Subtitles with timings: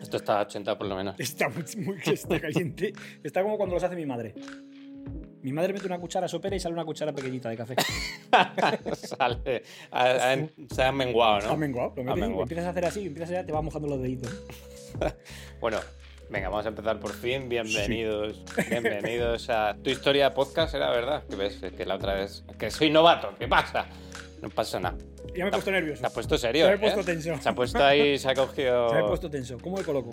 [0.00, 1.18] Esto está a 80 por lo menos.
[1.18, 2.92] Está muy, muy- está caliente.
[3.22, 4.34] Está como cuando los hace mi madre.
[5.42, 7.74] Mi madre mete una cuchara sopera y sale una cuchara pequeñita de café.
[8.96, 9.62] Sale.
[9.90, 11.56] ha- ha- se ha menguado, Ha ¿no?
[11.56, 11.92] menguado.
[11.96, 12.42] Lo Ha metes y menguado.
[12.42, 14.30] empiezas a hacer así, empiezas a te vas mojando los deditos.
[15.60, 15.78] Bueno,
[16.30, 17.48] venga, vamos a empezar por fin.
[17.48, 18.44] Bienvenidos.
[18.68, 21.24] Bienvenidos a tu historia podcast, ¿era verdad?
[21.28, 22.44] Que ves que la otra vez.
[22.58, 23.86] Que soy novato, ¿qué pasa?
[24.42, 24.96] No pasa nada.
[25.36, 26.00] Ya me he puesto nervioso.
[26.00, 26.66] Se ha puesto serio.
[26.66, 26.78] Se ¿eh?
[26.78, 27.38] puesto tenso.
[27.40, 28.88] Se ha puesto ahí, se ha cogido.
[28.92, 29.58] Se he puesto tenso.
[29.58, 30.10] ¿Cómo me coloco?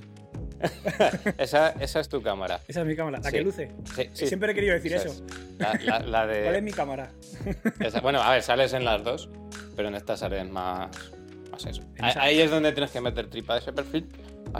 [1.37, 2.59] esa, esa es tu cámara.
[2.67, 3.19] Esa es mi cámara.
[3.19, 3.37] La Sí.
[3.37, 3.71] que luce.
[3.95, 4.27] Sí, sí.
[4.27, 5.23] Siempre he querido decir Esa eso.
[5.25, 5.33] es.
[5.57, 6.43] La, la- la de.
[6.43, 7.11] ¿Cuál es mi cámara?
[7.79, 9.29] Esa- bueno, a ver, sales en las dos,
[9.75, 10.89] pero en esta sales más,
[11.51, 11.81] más eso.
[11.99, 14.07] Ahí- es donde tienes que meter tripa de ese perfil.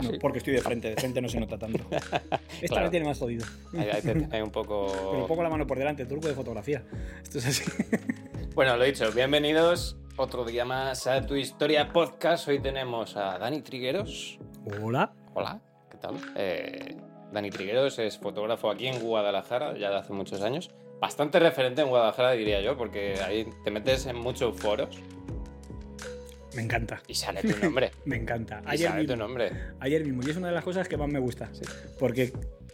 [0.02, 0.90] No, porque estoy de frente.
[0.90, 1.80] De frente no se nota tanto.
[1.90, 2.84] Esta Claro.
[2.84, 3.44] me tiene más jodido.
[3.76, 4.86] Ahí, ahí te tiene un poco.
[5.10, 6.84] Pero un poco la mano por delante, truco de fotografía.
[7.22, 7.64] Esto es así.
[8.54, 12.46] Bueno, lo dicho, bienvenidos otro día más a tu historia podcast.
[12.48, 14.38] Hoy tenemos a Dani Trigueros.
[14.82, 15.12] Hola.
[15.34, 15.60] Hola,
[15.90, 16.16] ¿qué tal?
[16.36, 16.96] Eh,
[17.32, 20.70] Dani Trigueros es fotógrafo aquí en Guadalajara, ya de hace muchos años.
[21.00, 24.98] Bastante referente en Guadalajara, diría yo, porque ahí te metes en muchos foros
[26.54, 27.00] Me encanta.
[27.06, 27.90] y sale tu nombre.
[28.04, 28.60] Me encanta.
[28.66, 29.52] y Ayer sale tu mismo, nombre.
[29.80, 30.22] ayer mismo.
[30.26, 31.48] Y es una de las cosas que más me gusta.
[31.52, 31.62] Sí.
[31.98, 32.32] Porque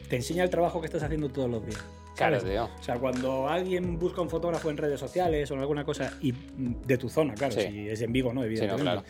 [0.08, 1.84] te enseña el trabajo que estás haciendo todos los días.
[2.17, 2.39] Claro.
[2.78, 6.33] O sea, cuando alguien busca un fotógrafo en redes sociales o en alguna cosa, y
[6.33, 7.61] de tu zona, claro, Sí.
[7.62, 8.42] si es en Vigo, ¿no?
[8.45, 8.83] Evidentemente.
[8.83, 9.05] claro.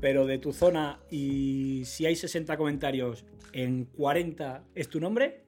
[0.00, 5.44] Pero de tu zona, y si hay 60 comentarios, en 40 es tu nombre,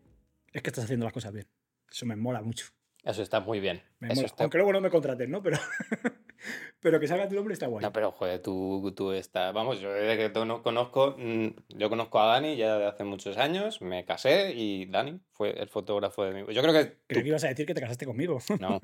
[0.52, 1.46] es que estás haciendo las cosas bien.
[1.90, 2.66] Eso me mola mucho.
[3.04, 3.82] Eso está muy bien.
[4.00, 5.42] Me Eso está- Aunque luego no me contraten, ¿no?
[5.42, 5.56] Pero,
[6.80, 7.82] pero que salga tu nombre está guay.
[7.82, 9.52] No, pero joder, tú, tú estás.
[9.52, 11.16] Vamos, yo desde que tú no conozco.
[11.18, 13.80] mm, Yo conozco a Dani ya de hace muchos años.
[13.82, 16.54] Me casé y Dani fue el fotógrafo de mi.
[16.54, 16.98] Yo creo que.
[17.08, 18.38] Creo tú- que ibas a decir que te casaste conmigo.
[18.60, 18.80] No.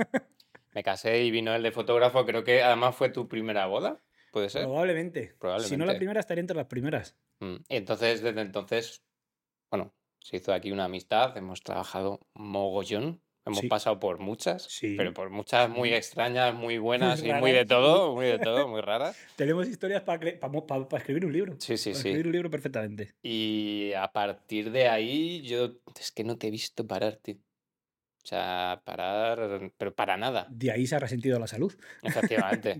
[0.73, 2.27] Me casé y vino el de fotógrafo.
[2.27, 4.01] Creo que además fue tu primera boda.
[4.33, 4.63] ¿Puede ser?
[4.65, 5.21] Probablemente.
[5.23, 5.87] Si no Probablemente.
[5.87, 7.17] la primera, estaría entre las primeras.
[7.39, 9.05] Mm, y Entonces, desde entonces.
[9.71, 11.37] Bueno, se hizo aquí una amistad.
[11.37, 13.21] Hemos trabajado mogollón.
[13.47, 13.69] Hemos Sí.
[13.69, 14.63] pasado por muchas.
[14.65, 14.95] Sí.
[14.97, 15.95] Pero por muchas muy Sí.
[15.95, 18.15] extrañas, muy buenas y muy de todo.
[18.15, 19.17] Muy de todo, muy raras.
[19.37, 20.19] Tenemos historias para
[20.97, 21.57] escribir un libro.
[21.59, 22.09] Sí, sí, para sí.
[22.09, 23.13] escribir un libro perfectamente.
[23.23, 27.35] Y a partir de ahí, yo es que no te he visto parar, tío.
[27.37, 30.47] O sea, parar, pero para nada.
[30.49, 31.75] De ahí se ha resentido la salud.
[32.03, 32.79] Efectivamente.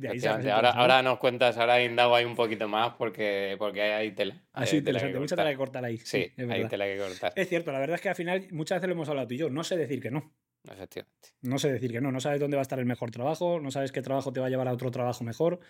[0.51, 4.43] Ahora, ahora nos cuentas, ahora indago ahí un poquito más porque, porque hay tela.
[4.55, 5.19] Tela que interesante.
[5.19, 5.99] Mucha tela que cortar ahí.
[5.99, 7.35] Sí, es hay tela que cortar.
[7.37, 9.37] Es cierto, la verdad es que al final muchas veces lo hemos hablado tú y
[9.37, 9.51] yo.
[9.51, 10.33] No sé decir que no.
[10.67, 11.29] Efectivamente.
[11.43, 12.11] No sé decir que no.
[12.11, 14.47] No sabes dónde va a estar el mejor trabajo, no sabes qué trabajo te va
[14.47, 15.61] a llevar a otro trabajo mejor,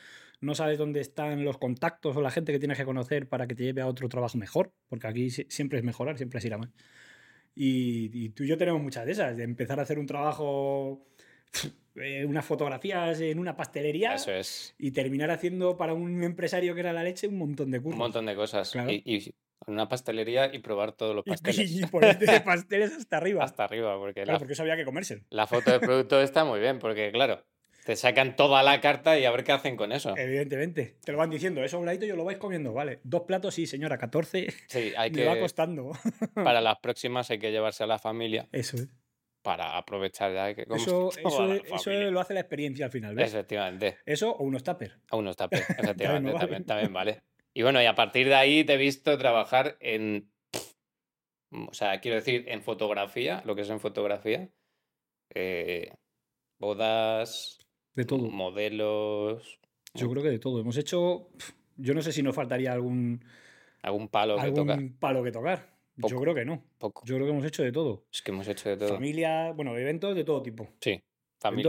[0.40, 3.56] no sabes dónde están los contactos o la gente que tienes que conocer para que
[3.56, 6.54] te lleve a otro trabajo mejor, porque aquí si- siempre es mejorar, siempre es ir
[6.54, 6.70] a más.
[7.54, 11.06] Y, y tú y yo tenemos muchas de esas, de empezar a hacer un trabajo,
[11.96, 14.74] eh, unas fotografías en una pastelería Eso es.
[14.78, 17.94] y terminar haciendo para un empresario que era la leche un montón de cursos.
[17.94, 18.70] Un montón de cosas.
[18.72, 18.90] Claro.
[18.90, 19.34] Y, y
[19.66, 21.70] una pastelería y probar todos los Y- pasteles.
[21.72, 23.44] Y, ponerte pasteles hasta arriba.
[23.44, 25.22] Hasta arriba, porque Claro, la, porque eso había que comerse.
[25.30, 27.44] la foto de producto está muy bien, porque claro,
[27.86, 30.16] te sacan toda la carta y a ver qué hacen con eso.
[30.16, 30.96] Evidentemente.
[31.04, 33.00] Te lo van diciendo, eso a un ladito y lo vais comiendo, vale.
[33.04, 34.48] Dos platos, sí, señora, 14.
[34.68, 35.40] Sí, hay Me va que.
[35.40, 35.92] costando.
[36.34, 38.88] Para las próximas hay que llevarse a la familia Eso es.
[39.44, 41.30] Para aprovechar ya que como Eso, eso,
[41.84, 42.10] familia.
[42.10, 43.32] lo hace la experiencia al final, ¿ves?
[43.32, 43.98] Efectivamente.
[44.06, 44.98] Eso o unos tupper.
[45.10, 46.40] A unos tapes, efectivamente, vale.
[46.40, 47.22] también, también vale.
[47.52, 50.32] Y bueno, y a partir de ahí te he visto trabajar en.
[51.52, 54.48] O sea, quiero decir, en fotografía, lo que es en fotografía.
[55.34, 55.92] eh,
[56.58, 57.58] bodas,
[57.94, 58.30] De todo.
[58.30, 59.60] modelos,
[59.94, 60.58] Yo creo que de todo.
[60.60, 61.28] Hemos hecho.
[61.76, 63.24] Yo no sé si nos faltaría algún,
[63.82, 65.73] algún palo que algún palo que tocar.
[65.96, 66.62] Yo creo que no.
[66.78, 67.02] Poco.
[67.04, 68.04] Yo creo que hemos hecho de todo.
[68.12, 68.94] Es que hemos hecho de todo.
[68.94, 70.68] Familia, bueno, eventos de todo tipo.
[70.80, 71.02] Sí.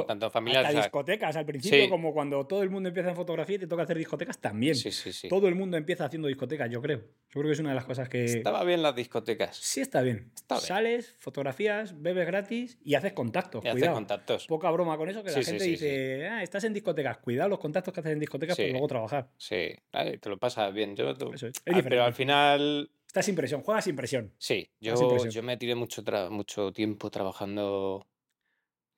[0.07, 0.65] Tanto familiar.
[0.65, 1.89] Hasta discotecas al principio, sí.
[1.89, 4.73] como cuando todo el mundo empieza en fotografía y te toca hacer discotecas también.
[4.73, 5.27] sí, sí, sí.
[5.27, 6.99] Todo el mundo empieza haciendo discotecas, yo creo.
[6.99, 8.23] Yo creo que es una de las cosas que.
[8.23, 9.57] Estaba bien las discotecas.
[9.57, 10.31] Sí, está bien.
[10.33, 10.65] Está bien.
[10.67, 13.65] Sales, fotografías, bebes gratis y haces contactos.
[13.65, 13.95] Y Cuidado.
[13.95, 14.47] contactos.
[14.47, 17.17] Poca broma con eso, que Sí, la gente sí, dice, ah, estás en discotecas.
[17.17, 19.29] Cuidado los contactos que haces en discotecas para luego trabajar.
[19.35, 20.95] Sí, ay, te lo pasas bien.
[20.95, 21.55] Yo, tú- Eso es.
[21.65, 24.33] Es Ah, pero al final, Estás sin presión, juegas sin presión.
[24.37, 24.93] sí, yo,
[25.29, 28.05] yo me tiré mucho, mucho tiempo trabajando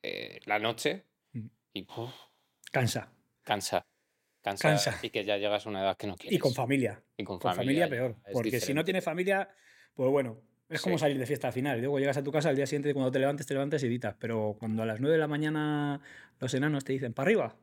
[0.02, 1.06] eh, la noche
[1.72, 2.12] y uf,
[2.72, 3.12] Cansa.
[3.44, 3.86] cansa,
[4.42, 4.70] cansa.
[4.70, 5.00] Cansa.
[5.04, 6.36] Y que ya llegas a una edad que no quieres.
[6.36, 7.04] Y con familia.
[7.16, 7.86] Y con Con familia.
[7.86, 8.34] familia, peor.
[8.34, 9.52] Porque si no tienes familia,
[9.94, 11.02] pues bueno, es como Sí.
[11.02, 11.80] salir de fiesta al final.
[11.80, 14.16] Luego llegas a tu casa al día siguiente, cuando te levantes, te levantas y editas.
[14.20, 16.02] Pero cuando a las 9 de la mañana
[16.40, 17.56] los enanos te dicen, para arriba,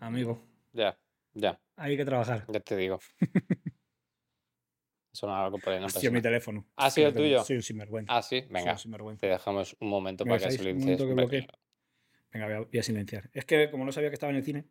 [0.00, 0.42] amigo,
[0.72, 0.98] Ya,
[1.34, 2.46] ya, hay que trabajar.
[2.48, 2.98] ya te digo.
[5.12, 6.64] Sonaba algo por ahí, no Hostia, mi teléfono.
[6.76, 7.44] ¿Ha sido mi tuyo?
[7.44, 8.16] Soy un sinvergüenza.
[8.16, 8.76] Ah, sí, venga,
[9.18, 10.98] te dejamos un momento ¿Me para que silencies.
[12.32, 13.28] Venga, voy a, voy a silenciar.
[13.34, 14.64] Es que como no sabía que estaba en el cine,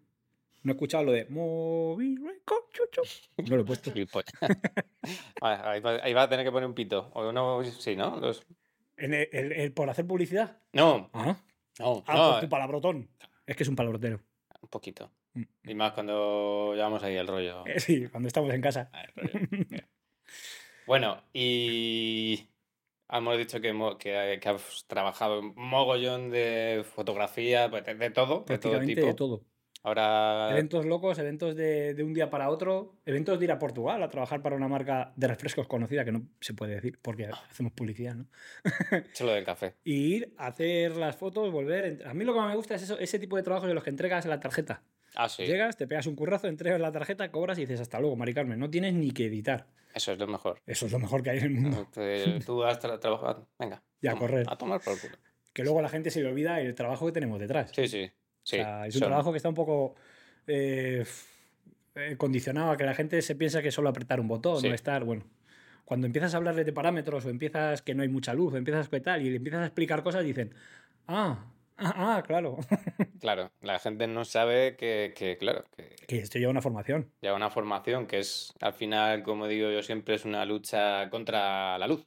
[0.64, 2.20] No he escuchado lo de móvil,
[2.72, 3.02] chucho.
[3.50, 3.92] No lo he puesto.
[5.42, 7.12] Vale, ahí, va, ahí va a tener que poner un pito.
[7.14, 8.20] O no, sí, ¿no?
[8.20, 8.44] Los-
[8.98, 10.60] ¿En el, el- el por hacer publicidad?
[10.74, 11.38] No, Ah,
[11.80, 13.10] no, ah no, por tu palabrotón.
[13.46, 14.22] Es que es un palabrotero.
[14.62, 15.12] un poquito.
[15.34, 15.44] Mm.
[15.66, 17.66] Y más cuando llevamos ahí el rollo.
[17.66, 18.90] Eh, Sí, cuando estamos en casa.
[18.94, 19.48] Ah, el rollo.
[20.92, 22.50] Bueno, y
[23.10, 28.44] hemos dicho que, que, que has trabajado un mogollón de fotografía, pues, de, de todo,
[28.46, 29.06] de todo tipo.
[29.06, 29.46] de todo.
[29.84, 34.04] Ahora, Eventos locos, eventos de, de un día para otro, eventos de ir a Portugal
[34.04, 37.72] a trabajar para una marca de refrescos conocida, que no se puede decir porque hacemos
[37.72, 38.26] publicidad, ¿no?
[39.14, 39.76] solo del café.
[39.86, 42.06] Y ir a hacer las fotos, volver.
[42.06, 43.84] A mí lo que más me gusta es eso, ese tipo de trabajos de los
[43.86, 44.84] que entregas la tarjeta.
[45.16, 48.16] Ah, sí, Llegas, te pegas un currazo, entregas la tarjeta, cobras y dices hasta luego,
[48.16, 48.58] Mari Carmen.
[48.60, 49.68] No tienes ni que editar.
[49.94, 50.62] eso es lo mejor.
[50.66, 51.88] Eso es lo mejor que hay en el mundo.
[52.46, 53.82] Tú has tra- trabajado, venga.
[54.02, 54.46] Y a correr.
[54.50, 55.16] A tomar por culo.
[55.54, 57.72] Que luego la gente se le olvida el trabajo que tenemos detrás.
[57.76, 58.10] Sí, sí.
[58.44, 58.58] sí.
[58.60, 59.96] O sea, es un son- trabajo que está un poco
[60.48, 61.04] eh,
[61.96, 64.70] eh, condicionado a que la gente se piensa que solo apretar un botón, Sí.
[64.70, 65.24] no estar, bueno.
[65.84, 68.88] Cuando empiezas a hablarle de parámetros o empiezas que no hay mucha luz, o empiezas
[68.88, 70.54] que tal, y le empiezas a explicar cosas, dicen,
[71.08, 71.51] ah,
[71.82, 72.58] ah, ah, claro,
[73.20, 77.10] Claro, la gente no sabe que, que, claro, que que esto lleva una formación.
[77.22, 81.78] lleva una formación que es, al final, como digo yo siempre, es una lucha contra
[81.78, 82.06] la luz.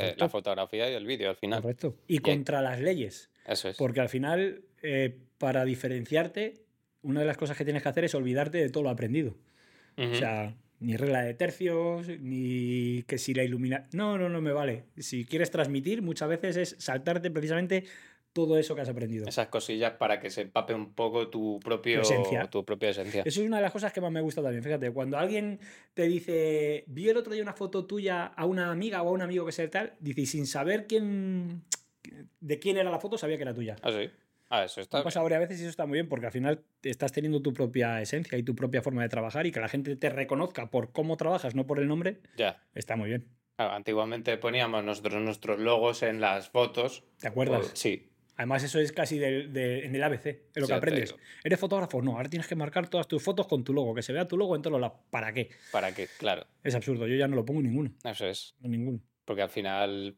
[0.00, 1.62] eh, la fotografía y el vídeo, al final.
[1.62, 1.96] correcto.
[2.06, 3.30] Y contra las leyes.
[3.46, 3.76] Eso es.
[3.76, 6.64] Porque al final, eh, para diferenciarte,
[7.02, 9.36] una de las cosas que tienes que hacer es olvidarte de todo lo aprendido.
[9.98, 13.86] O sea, ni regla de tercios, ni que si la ilumina.
[13.92, 14.84] No, no, no me vale.
[14.98, 17.84] Si quieres transmitir, muchas veces es saltarte precisamente
[18.36, 19.26] todo eso que has aprendido.
[19.26, 22.44] Esas cosillas para que se empape un poco tu propio esencia.
[22.50, 23.22] tu propia esencia.
[23.24, 24.62] Eso es una de las cosas que más me gusta también.
[24.62, 25.58] Fíjate, cuando alguien
[25.94, 29.22] te dice, vi el otro día una foto tuya a una amiga o a un
[29.22, 31.62] amigo que sea tal, dice, y sin saber quién
[32.40, 33.76] de quién era la foto, sabía que era tuya.
[33.82, 34.10] Ah, sí.
[34.50, 34.98] Ah, eso está.
[34.98, 37.54] ha pasado varias veces y eso está muy bien porque al final estás teniendo tu
[37.54, 40.92] propia esencia y tu propia forma de trabajar y que la gente te reconozca por
[40.92, 42.62] cómo trabajas, no por el nombre, Ya.
[42.74, 43.26] está muy bien.
[43.56, 47.02] Antiguamente poníamos nosotros nuestros logos en las fotos.
[47.18, 47.68] ¿Te acuerdas?
[47.68, 48.10] Por- Sí.
[48.36, 51.14] Además, eso es casi del- de- en el ABC, es lo Sí, que aprendes.
[51.42, 52.02] ¿Eres fotógrafo?
[52.02, 54.36] No, ahora tienes que marcar todas tus fotos con tu logo, que se vea tu
[54.36, 54.98] logo en todos lados.
[55.10, 55.50] ¿Para qué?
[55.72, 57.92] Para que, claro, Es absurdo, yo ya no lo pongo en ninguno.
[58.04, 58.54] eso es.
[58.62, 59.00] En ninguno.
[59.24, 60.16] Porque al final,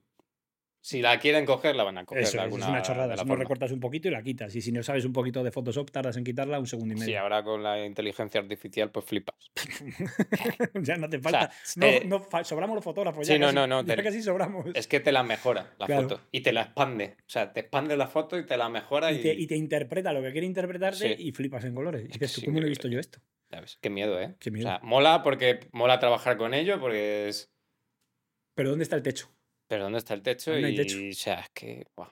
[0.81, 2.23] si la quieren coger, la van a coger.
[2.23, 3.17] Eso alguna es una chorrada.
[3.17, 4.55] la Si no recortas un poquito y la quitas.
[4.55, 7.05] Y si no sabes un poquito de Photoshop, tardas en quitarla un segundo y Sí,
[7.07, 7.21] medio.
[7.21, 9.35] ahora con la inteligencia artificial, pues flipas.
[10.83, 11.51] ya no te sea, falta.
[11.77, 13.27] no, eh, no sobramos los fotógrafos.
[13.27, 14.67] sí, ya no, casi, no, no, ya te- casi sobramos.
[14.75, 16.03] Es que te la mejora la Claro.
[16.09, 17.17] foto y te la expande.
[17.21, 19.57] O sea, te expande la foto y te la mejora y, Y te, y te
[19.57, 21.23] interpreta lo que quiere interpretarte Sí.
[21.29, 22.03] y flipas en colores.
[22.03, 23.19] Y Es dices, que ¿tú es ¿cómo no he visto yo esto?
[23.51, 24.37] Ya ves, qué miedo, ¿eh?
[24.39, 24.69] Qué O miedo.
[24.69, 27.51] sea, mola porque mola trabajar con ello porque es...
[28.55, 29.31] Pero ¿dónde está el techo?
[29.69, 30.51] Pero ¿dónde está el techo?
[30.59, 30.97] No hay y, techo.
[30.97, 31.87] o sea, es que...
[31.95, 32.09] buah.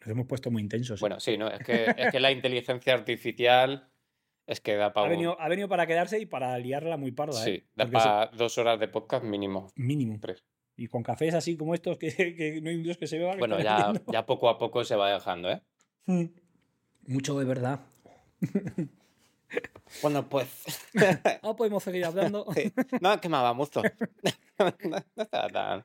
[0.00, 0.98] Nos hemos puesto muy intensos.
[0.98, 1.00] ¿eh?
[1.00, 1.48] Bueno, sí, ¿no?
[1.48, 3.88] Es que, es que la inteligencia artificial
[4.46, 5.08] es que da ha, para...
[5.08, 7.42] venido, ha venido para quedarse y para liarla muy parda.
[7.42, 7.66] Sí, ¿eh?
[7.74, 9.70] da para dos horas de podcast mínimo.
[9.76, 10.18] Mínimo.
[10.20, 10.44] Tres.
[10.76, 13.36] Y con cafés así como estos que, que no hay un dios que se beba.
[13.36, 15.62] Bueno, ya, ya poco a poco se va dejando, ¿eh?
[16.06, 16.24] Mm.
[17.06, 17.80] Mucho de verdad.
[20.02, 20.48] Bueno, pues...
[21.42, 22.46] Ah, podemos seguir hablando.
[22.54, 22.72] Sí.
[23.00, 23.82] No, quemaba mucho.
[24.58, 24.74] no,
[25.16, 25.84] no estaba tan,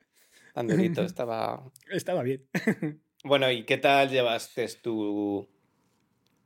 [0.56, 1.72] tan durito, estaba...
[1.92, 2.48] Estaba bien.
[3.28, 5.50] Bueno, ¿y qué tal llevaste tú?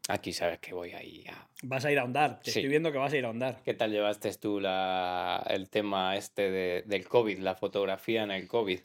[0.08, 1.46] Aquí sabes que voy ahí a...
[1.64, 2.40] Vas a ir a ahondar.
[2.40, 2.60] Te Sí.
[2.60, 3.62] estoy viendo que vas a ir a ahondar.
[3.66, 8.48] ¿Qué tal llevaste tú la, el tema este de- del COVID, la fotografía en el
[8.48, 8.80] COVID?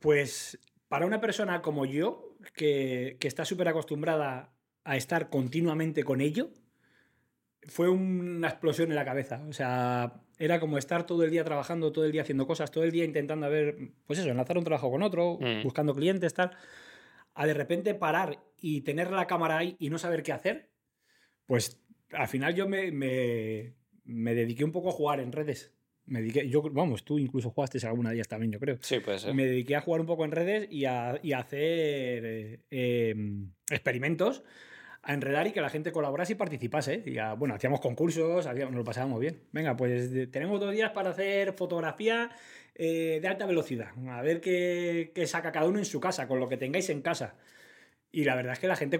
[0.00, 4.52] Pues para una persona como yo, que, que está súper acostumbrada
[4.84, 6.50] a estar continuamente con ello,
[7.66, 9.42] fue una explosión en la cabeza.
[9.48, 12.84] O sea, era como estar todo el día trabajando, todo el día haciendo cosas, todo
[12.84, 15.62] el día intentando ver, pues eso, enlazar un trabajo con otro, Mm.
[15.62, 16.50] buscando clientes, tal.
[17.34, 20.70] A de repente parar y tener la cámara ahí y no saber qué hacer,
[21.46, 21.80] pues
[22.12, 25.72] al final yo me, me, me dediqué un poco a jugar en redes.
[26.06, 28.76] Me dediqué, yo, vamos, tú incluso jugaste alguna de ellas también, yo creo.
[28.82, 29.34] Sí, puede ser.
[29.34, 31.58] Me dediqué a jugar un poco en redes y a, y a hacer
[32.26, 34.44] eh, em, experimentos,
[35.04, 37.02] a enredar y que la gente colaborase y participase.
[37.06, 39.40] Y a- bueno, hacíamos concursos, hacíamos- nos lo pasábamos bien.
[39.52, 42.30] Venga, pues de- tenemos dos días para hacer fotografía
[42.76, 43.90] eh, de alta velocidad.
[44.08, 47.02] A ver qué, qué saca cada uno en su casa, con lo que tengáis en
[47.02, 47.36] casa.
[48.10, 48.98] Y la verdad es que la gente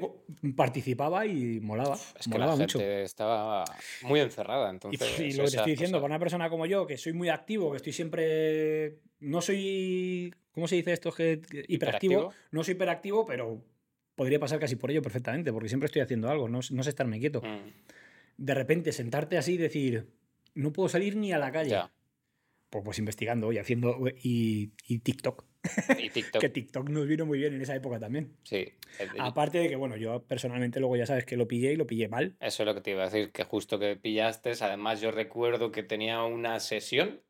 [0.56, 1.94] participaba y molaba.
[1.96, 2.78] Es que molaba la mucho.
[2.78, 3.64] gente estaba
[4.02, 5.00] muy encerrada, Y, entonces...
[5.08, 7.28] pf, y lo que te estoy diciendo, para una persona como yo, que soy muy
[7.28, 8.98] activo, que estoy siempre.
[9.20, 10.32] No soy.
[10.52, 11.10] ¿Cómo se dice esto?
[11.12, 11.66] Que- hiperactivo.
[11.68, 12.32] ¿Hiperactivo?
[12.52, 13.60] No soy hiperactivo, pero
[14.14, 17.18] podría pasar casi por ello perfectamente, porque siempre estoy haciendo algo, no, no sé estarme
[17.20, 17.42] quieto.
[17.42, 17.70] Mm,
[18.36, 20.06] De repente sentarte así y decir,
[20.54, 21.70] no puedo salir ni a la calle.
[21.70, 21.90] ya.
[22.70, 23.98] Pues, pues investigando y haciendo.
[24.22, 25.44] Y, y TikTok.
[25.98, 26.40] Y TikTok.
[26.40, 28.36] Que TikTok nos vino muy bien en esa época también.
[28.42, 28.66] Sí.
[29.18, 32.08] Aparte de que, bueno, yo personalmente luego ya sabes que lo pillé y lo pillé
[32.08, 32.36] mal.
[32.40, 34.52] Eso es lo que te iba a decir, que justo que pillaste.
[34.60, 37.22] Además, yo recuerdo que tenía una sesión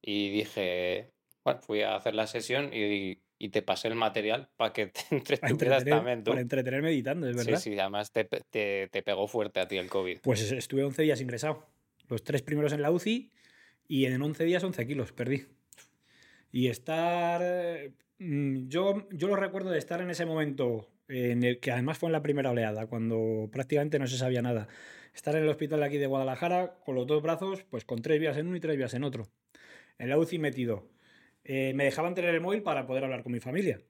[0.00, 1.12] y dije,
[1.44, 5.00] bueno, fui a hacer la sesión y, y te pasé el material para que te
[5.10, 6.30] entretuvieras entretener, también tú.
[6.30, 7.60] para entretenerme editando, es Sí, verdad.
[7.60, 10.18] sí, además te, te, te pegó fuerte a ti el COVID.
[10.22, 11.66] Pues estuve 11 días ingresado.
[12.08, 13.30] Los tres primeros en la UCI
[13.88, 15.44] y en 11 días 11 kilos, perdí.
[16.52, 17.42] Y estar...
[18.18, 22.08] mm, Yo, yo lo recuerdo de estar en ese momento, en el que además fue
[22.08, 24.68] en la primera oleada, cuando prácticamente no se sabía nada.
[25.14, 28.20] Estar en el hospital de aquí de Guadalajara con los dos brazos, pues con tres
[28.20, 29.26] vías en uno y tres vías en otro.
[29.98, 30.88] En la UCI metido.
[31.44, 33.80] Eh, me dejaban tener el móvil para poder hablar con mi familia.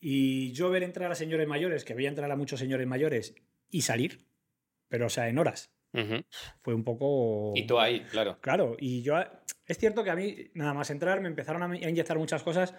[0.00, 3.34] Y yo ver entrar a señores mayores, que veía entrar a muchos señores mayores
[3.70, 4.26] y salir,
[4.88, 5.72] pero o sea, en horas.
[6.60, 7.52] Fue un poco...
[7.54, 8.38] Y tú ahí, claro.
[8.40, 9.14] Claro, y yo...
[9.66, 12.74] Es cierto que a mí, nada más entrar, me empezaron a, a inyectar muchas cosas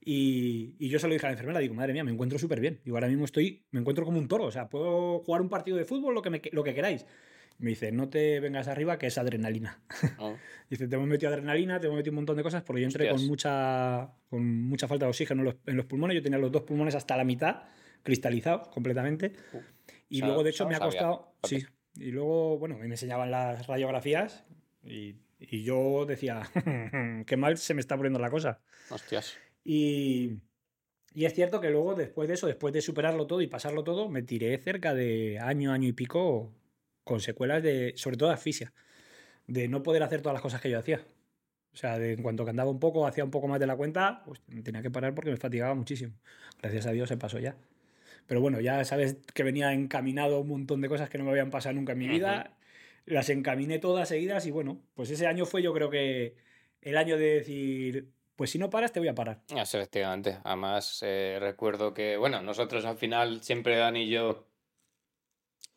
[0.00, 2.60] y, y yo se lo dije a la enfermera, digo, madre mía, me encuentro súper
[2.60, 2.80] bien.
[2.84, 5.76] Digo, ahora mismo estoy, me encuentro como un toro, o sea, puedo jugar un partido
[5.76, 7.06] de fútbol, lo que, me, lo que queráis.
[7.62, 9.80] Me dice, no te vengas arriba, que es adrenalina.
[10.18, 10.34] Oh,
[10.68, 13.08] Dice, te hemos metido adrenalina, te hemos metido un montón de cosas, porque yo entré
[13.08, 16.16] con mucha, con mucha falta de oxígeno en los, en los pulmones.
[16.16, 17.62] Yo tenía los dos pulmones hasta la mitad,
[18.02, 19.32] cristalizados completamente.
[19.52, 19.58] Uh,
[20.08, 20.90] Y luego, de hecho, me ha sabía.
[20.90, 21.34] costado.
[21.44, 21.64] Sí.
[21.96, 24.44] Y luego, bueno, me enseñaban las radiografías
[24.82, 26.42] y, y yo decía,
[27.26, 28.60] qué mal se me está poniendo la cosa.
[28.90, 29.36] hostias.
[29.64, 30.38] Y,
[31.14, 34.08] y es cierto que luego, después de eso, después de superarlo todo y pasarlo todo,
[34.08, 36.52] me tiré cerca de año, año y pico
[37.04, 38.72] con secuelas de, sobre todo de asfixia,
[39.46, 41.00] de no poder hacer todas las cosas que yo hacía.
[41.72, 43.76] O sea, de en cuanto que andaba un poco, hacía un poco más de la
[43.76, 46.12] cuenta, pues tenía que parar porque me fatigaba muchísimo.
[46.60, 47.56] Gracias a Dios se pasó ya.
[48.26, 51.50] Pero bueno, ya sabes que venía encaminado un montón de cosas que no me habían
[51.50, 52.56] pasado nunca en mi vida.
[53.04, 56.36] Las encaminé todas seguidas y bueno, pues ese año fue yo creo que
[56.82, 59.40] el año de decir, pues si no paras, te voy a parar.
[59.48, 60.38] Eso, efectivamente.
[60.44, 64.46] Además, eh, recuerdo que, bueno, nosotros al final, siempre Dani y yo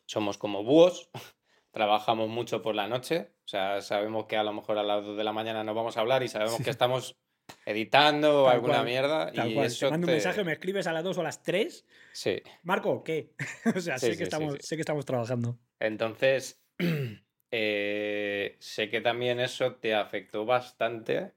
[0.06, 1.10] somos como búhos,
[1.70, 5.16] trabajamos mucho por la noche, o sea, sabemos que a lo mejor a las 2
[5.16, 7.16] de la mañana no vamos a hablar y sabemos que estamos
[7.64, 9.66] editando o alguna cual, mierda y cual.
[9.66, 11.84] eso te mando te- un mensaje, me escribes a las 2 o a las 3.
[12.12, 13.34] Sí, Marco, ¿qué?
[13.76, 15.58] o sea, Sí, sé, sí, que estamos, sé que estamos trabajando.
[15.80, 16.62] entonces,
[17.50, 21.34] eh, sé que también eso te afectó bastante.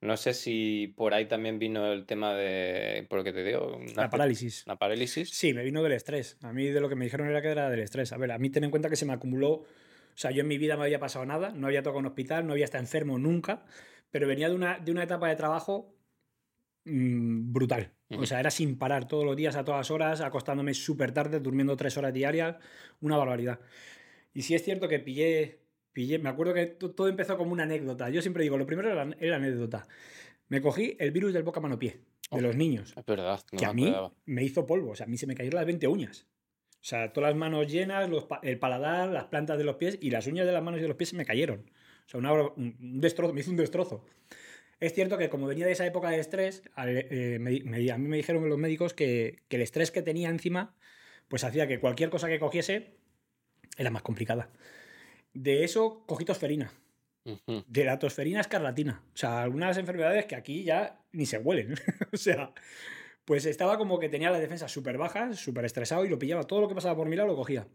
[0.00, 3.76] No sé si por ahí también vino el tema de, por lo que te digo,
[3.76, 4.64] una, La parálisis.
[4.66, 5.28] una parálisis.
[5.28, 6.38] Sí, me vino del estrés.
[6.42, 8.12] A mí de lo que me dijeron era que era del estrés.
[8.12, 9.50] A ver, a mí ten en cuenta que se me acumuló.
[9.50, 9.66] O
[10.14, 12.52] sea, yo en mi vida me había pasado nada, no había tocado un hospital, no
[12.52, 13.64] había estado enfermo nunca,
[14.10, 15.94] pero venía de una, de una etapa de trabajo
[16.84, 17.92] mm, brutal.
[18.18, 21.76] O sea, era sin parar todos los días, a todas horas, acostándome súper tarde, durmiendo
[21.76, 22.56] tres horas diarias,
[23.00, 23.60] una barbaridad.
[24.34, 25.59] Y sí es cierto que pillé,
[25.92, 28.08] pillé, me acuerdo que to- todo empezó como una anécdota.
[28.10, 29.86] Yo siempre digo, lo primero era, era anécdota.
[30.48, 31.90] Me cogí el virus del boca mano pie
[32.30, 32.40] de Oh.
[32.40, 34.12] los niños Es verdad, no que a mí acordaba.
[34.26, 34.90] me hizo polvo.
[34.90, 36.26] O sea, a mí se me cayeron las 20 uñas.
[36.74, 40.10] O sea, todas las manos llenas, los el paladar, las plantas de los pies y
[40.10, 41.70] las uñas de las manos y de los pies se me cayeron.
[42.06, 44.04] O sea, una, un destrozo, me hizo un destrozo.
[44.80, 47.98] Es cierto que como venía de esa época de estrés, al- eh, me- me- a
[47.98, 50.74] mí me dijeron los médicos que, que el estrés que tenía encima
[51.28, 52.96] pues hacía que cualquier cosa que cogiese
[53.76, 54.50] era más complicada.
[55.32, 56.72] De eso cogí tosferina.
[57.66, 59.04] De la tosferina escarlatina.
[59.14, 61.74] O sea, algunas enfermedades que aquí ya ni se huelen.
[62.12, 62.52] o sea,
[63.24, 66.44] pues estaba como que tenía las defensas súper bajas, súper estresado y lo pillaba.
[66.44, 67.68] Todo lo que pasaba por mi lado lo cogía.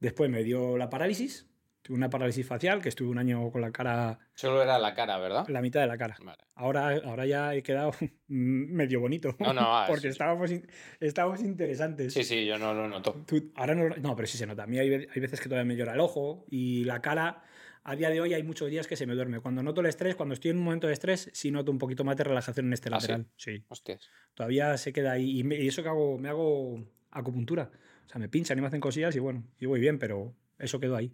[0.00, 1.48] Después me dio la parálisis.
[1.84, 5.18] Tuve una parálisis facial, que estuve un año con la cara, Solo era la cara,
[5.18, 5.46] ¿verdad?
[5.48, 6.16] la mitad de la cara.
[6.24, 6.38] Vale.
[6.54, 7.90] Ahora, ahora ya he quedado
[8.28, 9.36] medio bonito.
[9.38, 10.08] No, no, ah, porque sí.
[10.08, 10.66] estábamos, in-
[11.00, 12.14] estábamos interesantes.
[12.14, 13.22] Sí, sí, yo no lo noto.
[13.26, 14.62] Tú- ahora no, no, pero sí se nota.
[14.62, 17.42] A mí hay, hay veces que todavía me llora el ojo y la cara,
[17.82, 19.40] a día de hoy hay muchos días que se me duerme.
[19.40, 22.02] Cuando noto el estrés, cuando estoy en un momento de estrés, sí noto un poquito
[22.02, 23.08] más de relajación en este ¿Ah, sí?
[23.08, 23.26] lateral.
[23.36, 23.62] Sí.
[23.68, 24.08] Hostias.
[24.32, 25.40] Todavía se queda ahí.
[25.40, 27.70] Y, me- y eso que hago, me hago acupuntura.
[28.06, 30.80] O sea, me pinchan y me hacen cosillas y bueno, y voy bien, pero eso
[30.80, 31.12] quedó ahí.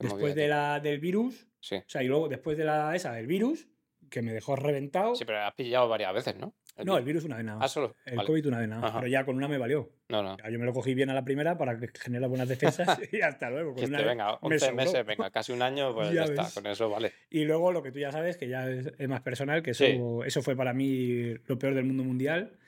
[0.00, 1.76] Después de la, del virus, Sí.
[1.76, 3.68] o sea, y luego después de la esa, el virus,
[4.08, 5.14] que me dejó reventado.
[5.14, 6.54] Sí, pero has pillado varias veces, ¿no?
[6.84, 7.94] no, el virus una vez nada Ah, solo.
[8.06, 8.26] El Vale.
[8.26, 8.86] COVID una vez nada.
[8.88, 8.98] Ajá.
[9.00, 9.90] Pero ya con una me valió.
[10.08, 10.36] No, no.
[10.38, 13.50] Yo me lo cogí bien a la primera para que genere buenas defensas y hasta
[13.50, 13.74] luego.
[13.74, 14.74] Con este, venga, me 11 sobró.
[14.76, 16.48] meses, venga, casi un año, pues Ya ya, está.
[16.54, 17.12] Con eso vale.
[17.28, 19.84] Y luego lo que tú ya sabes, que ya es, es más personal, que eso,
[19.84, 20.00] Sí.
[20.24, 22.58] eso fue para mí lo peor del mundo mundial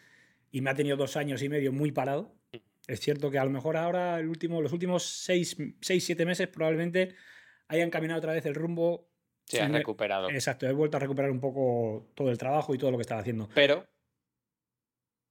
[0.51, 2.35] y me ha tenido dos años y medio muy parado.
[2.87, 6.49] Es cierto que a lo mejor ahora el último, los últimos seis, seis, siete meses
[6.49, 7.15] probablemente
[7.69, 9.09] hayan caminado otra vez el rumbo.
[9.47, 10.31] Sí, sin has me- recuperado.
[10.31, 13.21] Exacto, he vuelto a recuperar un poco todo el trabajo y todo lo que estaba
[13.21, 13.87] haciendo Pero,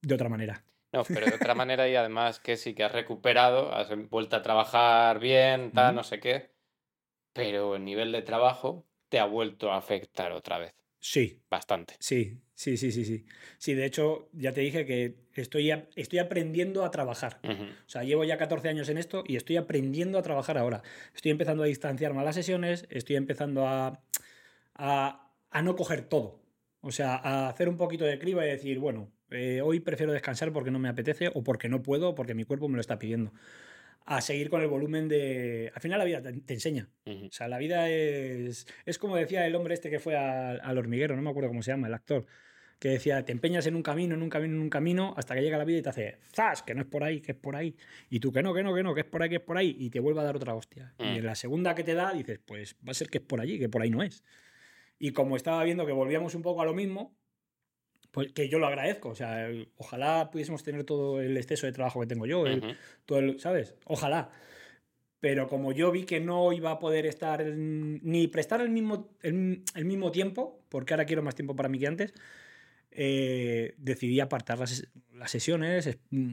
[0.02, 0.64] de otra manera.
[0.94, 4.42] no, pero de otra manera y además que sí que has recuperado, has vuelto a
[4.42, 6.52] trabajar bien, tal, no sé qué.
[7.34, 10.76] Pero el nivel de trabajo te ha vuelto a afectar otra vez.
[11.02, 11.96] Sí, Bastante.
[12.00, 13.26] sí, sí, sí, sí, sí.
[13.58, 17.40] Sí, de hecho, ya te dije que estoy, a- estoy aprendiendo a trabajar.
[17.44, 20.84] O sea, llevo ya 14 años en esto y estoy aprendiendo a trabajar ahora.
[21.16, 24.04] Estoy empezando a distanciarme a las sesiones, estoy empezando a,
[24.76, 26.42] a, a no coger todo.
[26.82, 30.52] O sea, a hacer un poquito de criba y decir, bueno, eh, hoy prefiero descansar
[30.54, 33.00] porque no me apetece o porque no puedo o porque mi cuerpo me lo está
[33.00, 33.34] pidiendo.
[34.06, 35.72] A seguir con el volumen de...
[35.74, 36.90] Al final la vida te, enseña.
[37.06, 37.28] Ujú.
[37.28, 38.68] O sea, la vida es...
[38.86, 41.62] Es como decía el hombre este que fue al, al hormiguero, no me acuerdo cómo
[41.62, 42.26] se llama, el actor,
[42.82, 45.42] que decía, te empeñas en un camino, en un camino, en un camino, hasta que
[45.44, 46.64] llega la vida y te hace, ¡zas!
[46.64, 47.76] Que no es por ahí, que es por ahí.
[48.10, 49.56] Y tú, que no, que no, que no, que es por ahí, que es por
[49.56, 49.76] ahí.
[49.78, 50.96] Y te vuelve a dar otra hostia.
[50.98, 51.04] Mm.
[51.04, 53.40] Y en la segunda que te da, dices, pues va a ser que es por
[53.40, 54.24] allí, que por ahí no es.
[54.98, 57.16] Y como estaba viendo que volvíamos un poco a lo mismo,
[58.12, 59.10] pues que yo lo agradezco.
[59.10, 62.68] O sea, ojalá pudiésemos tener todo el exceso de trabajo que tengo yo, el- Ujú.
[63.06, 63.76] todo el- ¿sabes?
[63.86, 64.30] Ojalá.
[65.20, 69.64] Pero como yo vi que no iba a poder estar ni prestar el mismo, el,
[69.76, 72.14] el mismo tiempo, porque ahora quiero más tiempo para mí que antes,
[72.92, 76.32] eh, decidí apartar las, las sesiones es- mm,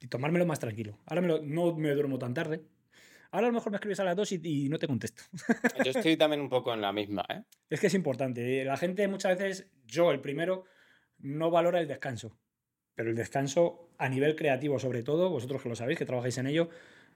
[0.00, 0.98] y tomármelo más tranquilo.
[1.06, 2.62] Ahora me lo- no me duermo tan tarde.
[3.32, 5.22] Ahora a lo mejor me escribes a las 2 y, y no te contesto.
[5.84, 7.42] Yo estoy también un poco en la misma, ¿eh?
[7.68, 8.64] Es que es importante.
[8.64, 10.64] La gente muchas veces, yo el primero,
[11.22, 12.36] no valora el descanso.
[12.94, 16.46] Pero el descanso a nivel creativo, sobre todo, vosotros que lo sabéis, que trabajáis en
[16.46, 16.68] ello,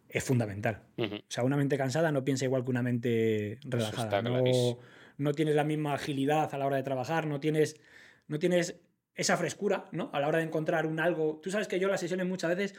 [0.09, 0.83] es fundamental.
[0.97, 4.23] O sea, una mente cansada no piensa igual que una mente relajada.
[4.23, 4.79] No,
[5.19, 7.81] no tienes la misma agilidad a la hora de trabajar, no tienes,
[8.29, 8.81] no tienes
[9.15, 10.11] esa frescura ¿no?
[10.13, 11.41] a la hora de encontrar un algo.
[11.43, 12.79] Tú sabes que yo las sesiones muchas veces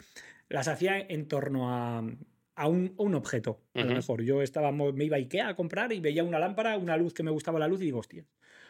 [0.50, 2.03] las hacía en torno a,
[2.55, 3.62] a un, a un objeto.
[3.74, 6.77] A lo mejor yo estaba, me iba a Ikea a comprar y veía una lámpara,
[6.77, 8.25] una luz que me gustaba la luz y digo, hostia,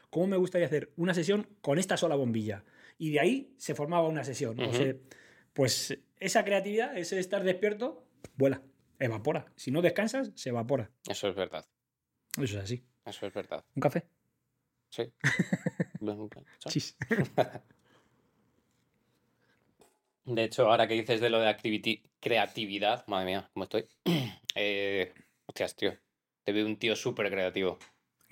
[0.10, 2.64] ¿cómo me gustaría hacer una sesión con esta sola bombilla?
[2.98, 4.60] Y de ahí se formaba una sesión.
[4.60, 4.96] O sea,
[5.54, 8.62] pues esa creatividad, ese estar despierto, vuela,
[9.00, 9.52] evapora.
[9.56, 10.92] Si no descansas, se evapora.
[11.08, 11.66] Eso es verdad.
[12.38, 12.84] Eso es así.
[13.06, 13.64] Eso es verdad.
[13.76, 14.08] ¿Un café?
[14.90, 15.12] Sí.
[16.70, 16.98] Chis.
[20.26, 23.88] De hecho, ahora que dices de lo de creatividad, madre mía, ¿cómo estoy?
[24.58, 25.14] Eh,
[25.48, 25.98] hostias, tío.
[26.46, 27.78] Te veo un tío súper creativo.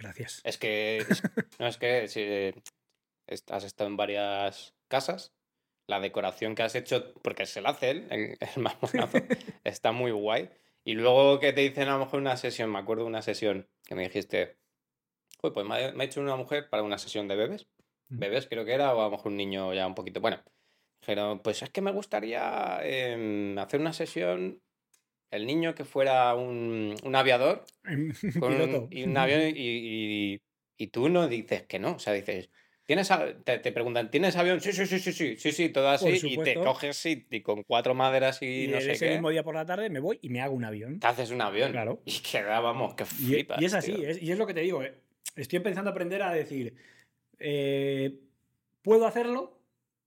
[0.03, 0.41] Gracias.
[0.43, 0.97] Es que.
[0.97, 1.23] es-
[1.59, 2.53] no, es que si,
[3.49, 5.33] has estado en varias casas.
[5.85, 9.17] La decoración que has hecho, porque se la hace él, el, el mamonazo,
[9.65, 10.49] está muy guay.
[10.85, 13.67] Y luego que te dicen a lo mejor una sesión, me acuerdo de una sesión
[13.85, 14.57] que me dijiste,
[15.41, 17.63] "Joder, pues me ha, me ha hecho una mujer para una sesión de bebés.
[18.09, 18.19] Ujú.
[18.19, 20.21] Bebés creo que era, o a lo mejor un niño ya un poquito.
[20.21, 20.41] Bueno,
[21.01, 24.61] dijeron, pues es que me gustaría em, hacer una sesión,
[25.33, 27.65] el niño que fuera un, un aviador
[28.39, 28.87] con un- Piloto.
[28.91, 30.41] y un avión y, y-
[30.77, 32.49] y tú no dices que no, o sea, dices,
[32.85, 33.09] ¿tienes
[33.43, 34.59] te, te preguntan, ¿tienes avión?
[34.61, 37.63] Sí, sí, sí, sí, sí, sí, sí, todo así, y te coges y, y con
[37.63, 40.29] cuatro maderas y, no sé ese qué, mismo día por la tarde me voy y
[40.29, 40.99] me hago un avión.
[40.99, 41.71] te haces un avión.
[41.71, 42.01] Claro.
[42.05, 43.61] Y queda, vamos, que Y, flipas.
[43.61, 44.83] y es así, es- y es lo que te digo.
[44.83, 44.93] eh.
[45.35, 46.75] Estoy empezando a aprender a decir,
[47.39, 48.19] eh,
[48.81, 49.59] puedo hacerlo,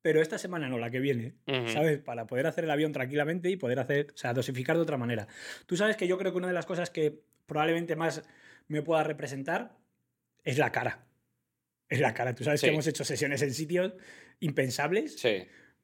[0.07, 1.35] pero esta semana no, la que viene.
[1.66, 1.99] ¿sabes?
[1.99, 5.27] Para poder hacer el avión tranquilamente y poder hacer, o sea, dosificar de otra manera.
[5.66, 8.23] Tú sabes que yo creo que una de las cosas que probablemente más
[8.69, 9.77] me pueda representar
[10.45, 11.09] es la cara.
[11.88, 12.37] Es la cara.
[12.37, 12.69] Tú sabes Sí.
[12.69, 13.95] que hemos hecho sesiones en sitios
[14.38, 15.42] impensables Sí,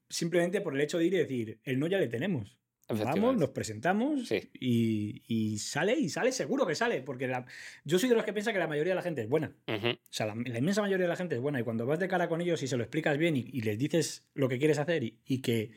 [0.08, 2.60] simplemente por el hecho de ir y decir, el no ya le tenemos.
[3.00, 4.50] Vamos, nos presentamos Sí.
[4.60, 7.44] y, y sale, y sale, seguro que sale, porque la-
[7.84, 9.52] yo soy de los que piensa que la mayoría de la gente es buena.
[9.68, 9.88] Ujú.
[9.88, 12.08] O sea, la, la inmensa mayoría de la gente es buena y cuando vas de
[12.08, 14.78] cara con ellos y se lo explicas bien y, y les dices lo que quieres
[14.78, 15.70] hacer y, y que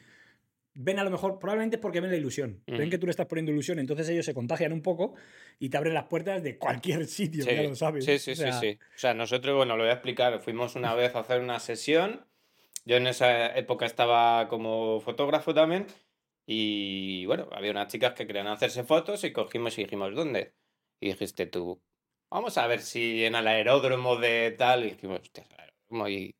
[0.77, 3.27] ven a lo mejor, probablemente es porque ven la ilusión, ven que tú le estás
[3.27, 5.15] poniendo ilusión, entonces ellos se contagian un poco
[5.57, 8.03] y te abren las puertas de cualquier sitio, Sí, ya lo sabes.
[8.03, 8.79] Sí, sí, O sea, sí, sí.
[8.81, 10.37] O sea, nosotros, bueno, lo voy a explicar.
[10.41, 12.25] Fuimos una vez a hacer una sesión.
[12.83, 15.85] Yo en esa época estaba como fotógrafo también.
[16.47, 20.53] Y bueno, había unas chicas que querían hacerse fotos y cogimos y dijimos, ¿dónde?
[20.99, 21.81] Y dijiste tú,
[22.29, 24.85] vamos a ver si en el aeródromo de tal.
[24.85, 26.35] Y dijimos, hostia, aeródromo y...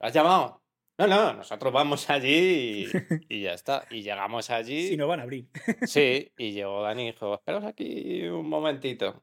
[0.00, 0.62] ¿Has llamado?
[0.98, 2.86] No, no, nosotros vamos allí
[3.28, 3.86] y, y ya está.
[3.90, 4.88] Y llegamos allí.
[4.88, 5.48] Si no van a abrir.
[5.86, 9.22] Sí, y llegó Dani y dijo, esperaos aquí un momentito.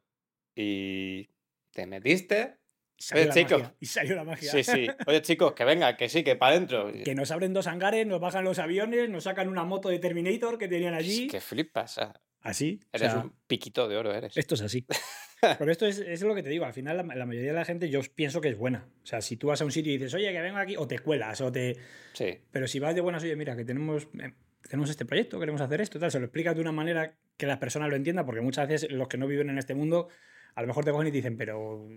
[0.55, 1.29] Y
[1.71, 2.57] te metiste.
[2.97, 3.59] Y salió Oye, la chico.
[3.59, 4.51] magia, y salió la magia.
[4.51, 4.87] Sí, sí.
[5.05, 6.91] Oye, chicos, que venga, que sí, que para adentro.
[7.05, 10.57] Que nos abren dos hangares, nos bajan los aviones, nos sacan una moto de Terminator
[10.57, 11.27] que tenían allí.
[11.27, 11.97] Que flipas.
[11.99, 12.13] ah.
[12.41, 12.79] Así.
[12.85, 14.35] o Eres sea, un piquito de oro, eres.
[14.37, 14.85] Esto es así.
[15.59, 16.65] Pero esto es, es lo que te digo.
[16.65, 18.87] Al final, la, la mayoría de la gente yo pienso que es buena.
[19.03, 20.87] O sea, si tú vas a un sitio y dices, oye, que vengo aquí, o
[20.87, 21.75] te cuelas, o te.
[22.13, 24.33] Sí, Pero si vas de buenas, oye, mira, que tenemos, eh,
[24.67, 27.57] tenemos este proyecto, queremos hacer esto, tal, se lo explicas de una manera que las
[27.59, 30.07] personas lo entiendan, porque muchas veces los que no viven en este mundo,
[30.55, 31.87] a lo mejor te cogen y te dicen, pero.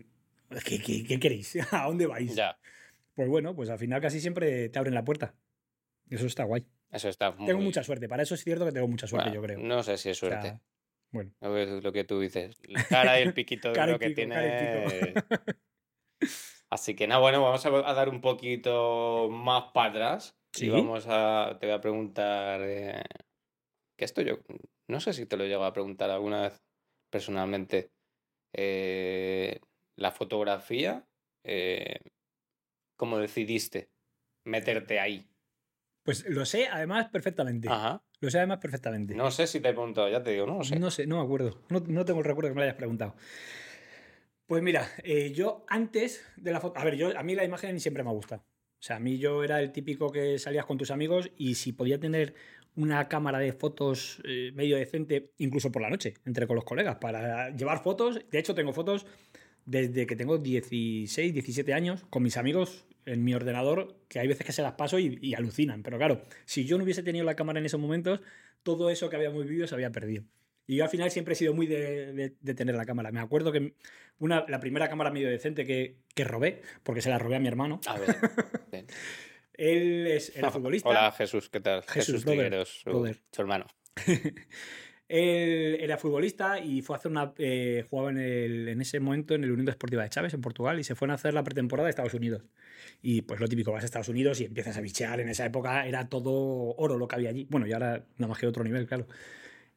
[0.65, 1.57] ¿Qué, qué, qué queréis?
[1.73, 2.35] ¿A dónde vais?
[2.35, 2.59] ya.
[3.15, 5.35] Pues bueno, pues al final casi siempre te abren la puerta.
[6.09, 6.65] Eso está guay.
[6.91, 7.47] Eso está muy...
[7.47, 8.09] Tengo mucha suerte.
[8.09, 9.59] Para eso es cierto que tengo mucha suerte, Bueno, yo creo.
[9.67, 10.61] No sé si es O sea, suerte.
[11.13, 11.33] bueno.
[11.41, 12.57] Lo que, lo que tú dices.
[12.69, 15.15] La cara y el piquito de Cara oro que pico, tiene.
[16.71, 20.37] Así que nada, bueno, vamos a, a dar un poquito más para atrás.
[20.53, 20.67] Sí.
[20.67, 21.57] Y vamos a.
[21.61, 22.61] Te voy a preguntar.
[22.63, 23.03] eh,
[23.97, 24.39] que esto yo.
[24.89, 26.63] No sé si te lo llego a preguntar alguna vez
[27.11, 27.91] personalmente.
[28.53, 29.61] eh,
[30.01, 31.07] la fotografía.
[31.45, 32.01] eh,
[32.97, 33.91] ¿Cómo decidiste
[34.45, 35.27] meterte ahí?
[36.03, 37.69] Pues lo sé además perfectamente.
[37.69, 38.03] Ajá.
[38.21, 39.15] Lo sé además perfectamente.
[39.15, 40.79] No sé si te he preguntado, ya te digo, no lo sé.
[40.79, 41.63] No sé, no me acuerdo.
[41.71, 43.15] No, no tengo el recuerdo que me lo hayas preguntado.
[44.47, 46.79] Pues mira, eh, yo antes de la foto.
[46.79, 48.43] A ver, yo, a mí la imagen siempre me ha gustado.
[48.43, 51.73] O sea, a mí yo era el típico que salías con tus amigos y si
[51.73, 52.35] podía tener
[52.77, 56.97] una cámara de fotos eh, medio decente, incluso por la noche, entre con los colegas,
[56.97, 58.21] para llevar fotos.
[58.31, 59.07] De hecho, tengo fotos
[59.71, 64.45] desde que tengo 16, 17 años con mis amigos en mi ordenador, que hay veces
[64.45, 65.83] que se las paso y, y alucinan.
[65.85, 68.21] Pero claro, si yo no hubiese tenido la cámara en esos momentos,
[68.65, 70.25] todo eso que habíamos vivido se había perdido.
[70.67, 73.13] Y yo al final siempre he sido muy de, de- de tener la cámara.
[73.13, 73.75] Me acuerdo que
[74.19, 77.49] una, la primera cámara medio decente que, que robé, porque se la robé a mi
[77.49, 78.17] hermano, A ver.
[78.73, 78.87] bien.
[79.55, 80.89] él es, era futbolista.
[80.89, 81.83] Hola Jesús, ¿qué tal?
[81.85, 83.21] Jesús, brother, Trigueros, su, brother.
[83.33, 83.67] su hermano.
[85.11, 87.33] Él era futbolista y fue a hacer una.
[87.39, 90.79] eh, jugaba en, el- en ese momento en el Unión Deportiva de Chávez, en Portugal,
[90.79, 92.43] y se fueron a hacer la pretemporada de Estados Unidos.
[93.03, 95.19] Y pues lo típico, vas a Estados Unidos y empiezas a bichear.
[95.21, 96.31] En esa época era todo
[96.77, 97.47] oro lo que había allí.
[97.51, 99.07] Bueno, y ahora nada más que otro nivel, claro.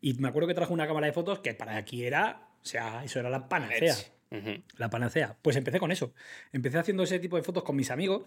[0.01, 2.49] Y me acuerdo que trajo una cámara de fotos que para aquí era.
[2.61, 3.95] O sea, eso era la panacea.
[4.77, 5.37] La panacea.
[5.41, 6.13] Pues empecé con eso.
[6.51, 8.23] Empecé haciendo ese tipo de fotos con mis amigos.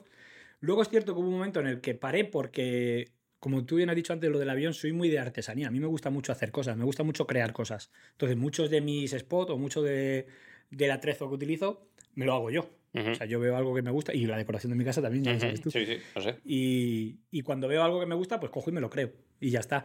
[0.60, 3.90] Luego es cierto que hubo un momento en el que paré porque, como tú bien
[3.90, 5.68] has dicho antes, lo del avión, soy muy de artesanía.
[5.68, 7.90] A mí me gusta mucho hacer cosas, me gusta mucho crear cosas.
[8.12, 10.26] Entonces, muchos de mis spots o mucho de,
[10.70, 12.70] del atrezo que utilizo, me lo hago yo.
[12.94, 15.22] O sea, yo veo algo que me gusta y la decoración de mi casa también,
[15.22, 15.70] ya lo sabes tú.
[15.70, 16.38] Sí, sí, no sé.
[16.46, 19.12] Y, y cuando veo algo que me gusta, pues cojo y me lo creo.
[19.38, 19.84] Y ya está.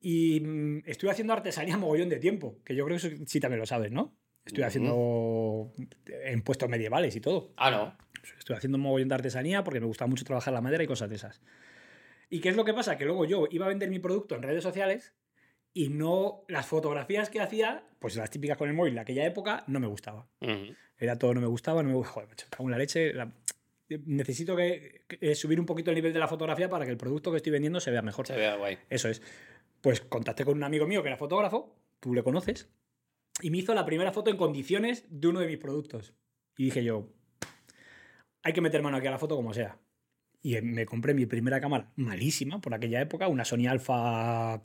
[0.00, 3.66] Y mm, estoy haciendo artesanía mogollón de tiempo, que yo creo que sí también lo
[3.66, 4.16] sabes, ¿no?
[4.44, 5.72] Estoy haciendo
[6.06, 7.52] en puestos medievales y todo.
[7.56, 7.96] Ah, no.
[8.38, 11.10] Estoy haciendo un mogollón de artesanía porque me gusta mucho trabajar la madera y cosas
[11.10, 11.40] de esas.
[12.28, 12.96] ¿Y qué es lo que pasa?
[12.98, 15.14] Que luego yo iba a vender mi producto en redes sociales
[15.72, 19.62] y no las fotografías que hacía, pues las típicas con el móvil de aquella época,
[19.66, 20.26] no me gustaba.
[20.98, 22.14] Era todo, no me gustaba, no me gustaba.
[22.14, 23.12] Joder, macho, cago en la leche.
[23.12, 23.32] la-
[23.88, 27.30] Necesito que, que- subir un poquito el nivel de la fotografía para que el producto
[27.30, 28.26] que estoy vendiendo se vea mejor.
[28.26, 28.78] Se vea guay.
[28.90, 29.22] Eso es.
[29.80, 32.68] Pues contacté con un amigo mío que era fotógrafo, tú le conoces,
[33.42, 36.14] y me hizo la primera foto en condiciones de uno de mis productos.
[36.56, 37.08] Y dije yo,
[38.42, 39.78] hay que meter mano aquí a la foto como sea.
[40.46, 44.62] Y me compré mi primera cámara, malísima por aquella época, una Sony Alpha,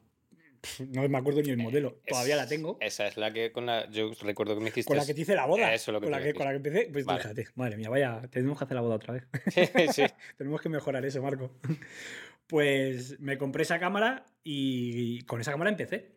[0.90, 2.78] no me acuerdo ni el modelo, todavía la tengo.
[2.80, 3.90] Esa es la que con la.
[3.90, 4.88] Yo recuerdo que me hiciste.
[4.88, 5.74] Con la que te hice la boda.
[5.74, 6.90] Eso es lo que con, la que, con la que empecé.
[6.94, 7.22] Pues Vale.
[7.24, 9.24] fíjate, madre mía, vaya, tenemos que hacer la boda otra vez.
[9.96, 10.04] sí.
[10.38, 11.52] Tenemos que mejorar eso, Marco.
[12.46, 16.12] Pues me compré esa cámara y con esa cámara empecé.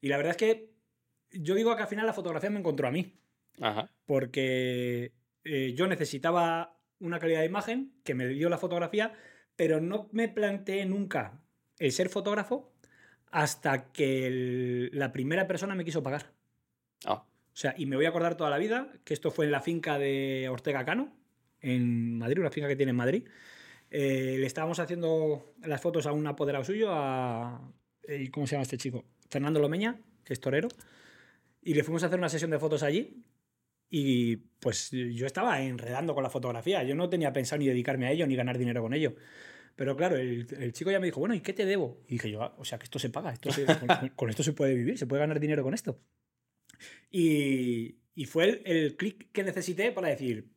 [0.00, 0.70] Y la verdad es que
[1.32, 3.18] yo digo que al final la fotografía me encontró a mí,
[3.60, 3.90] Ajá.
[4.04, 9.12] porque eh, yo necesitaba una calidad de imagen que me dio la fotografía,
[9.56, 11.40] pero no me planteé nunca
[11.78, 12.72] el ser fotógrafo
[13.30, 16.32] hasta que el- la primera persona me quiso pagar.
[17.06, 19.50] Ah, O sea, y me voy a acordar toda la vida que esto fue en
[19.52, 21.12] la finca de Ortega Cano,
[21.60, 23.28] en Madrid, una finca que tiene en Madrid.
[23.90, 27.60] Eh, le estábamos haciendo las fotos a un apoderado suyo, a.
[28.30, 29.04] ¿Cómo se llama este chico?
[29.28, 30.68] Fernando Lomeña, que es torero.
[31.62, 33.22] Y le fuimos a hacer una sesión de fotos allí.
[33.90, 36.82] Y pues yo estaba enredando con la fotografía.
[36.84, 39.14] Yo no tenía pensado ni dedicarme a ello ni ganar dinero con ello.
[39.76, 42.02] Pero claro, el, el chico ya me dijo, bueno, ¿y qué te debo?
[42.06, 44.42] Y dije yo, "Ah, o sea, que esto se paga, esto se- con, con esto
[44.42, 46.00] se puede vivir, se puede ganar dinero con esto.
[47.10, 50.50] Y, y fue el, el clic que necesité para decir,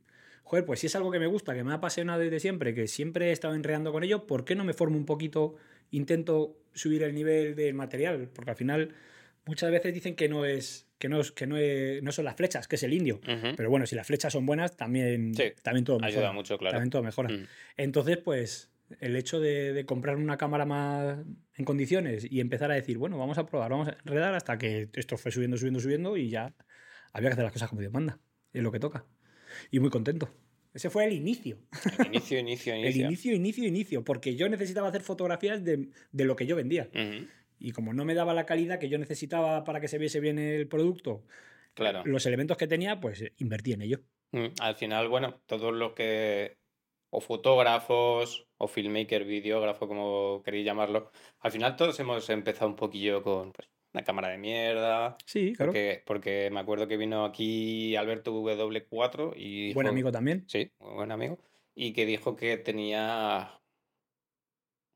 [0.43, 2.87] joder, pues si es algo que me gusta, que me ha apasionado desde siempre, que
[2.87, 5.55] siempre he estado enredando con ello, ¿por qué no me formo un poquito,
[5.91, 8.29] intento subir el nivel del material?
[8.33, 8.93] Porque al final
[9.45, 11.57] muchas veces dicen que no es que no, que no,
[12.01, 13.19] no son las flechas, que es el indio.
[13.27, 13.55] ujú.
[13.57, 16.17] Pero bueno, si las flechas son buenas, también, Sí, también todo mejora.
[16.17, 16.71] Ayuda mucho, claro.
[16.75, 17.27] También todo mejora.
[17.27, 17.45] Mm.
[17.75, 21.17] Entonces, pues, el hecho de, de comprar una cámara más
[21.57, 24.87] en condiciones y empezar a decir, bueno, vamos a probar, vamos a enredar hasta que
[24.93, 26.55] esto fue subiendo, subiendo, subiendo y ya
[27.11, 28.19] había que hacer las cosas como Dios manda.
[28.53, 29.05] Es lo que toca.
[29.71, 30.33] Y muy contento.
[30.73, 31.59] Ese fue el inicio.
[31.99, 33.05] El inicio, inicio, El inicio.
[33.07, 34.03] inicio, inicio, inicio.
[34.05, 36.89] Porque yo necesitaba hacer fotografías de, de lo que yo vendía.
[36.95, 37.27] Ujú.
[37.65, 40.37] Y como no me daba la calidad que yo necesitaba para que se viese bien
[40.37, 41.23] el producto,
[41.73, 42.01] Claro.
[42.05, 43.99] los elementos que tenía, pues invertí en ello.
[44.33, 46.57] Mm, Al final, bueno, todos los que.
[47.09, 51.11] O fotógrafos, o filmmaker, videógrafo, como queréis llamarlo.
[51.39, 55.15] Al final, todos hemos empezado un poquillo con pues, una cámara de mierda.
[55.25, 55.71] Sí, claro.
[55.71, 59.67] Porque, porque me acuerdo que vino aquí Alberto W4 y.
[59.67, 60.43] dijo- Buen amigo también.
[60.47, 61.37] Sí, buen amigo.
[61.75, 63.51] Y que dijo que tenía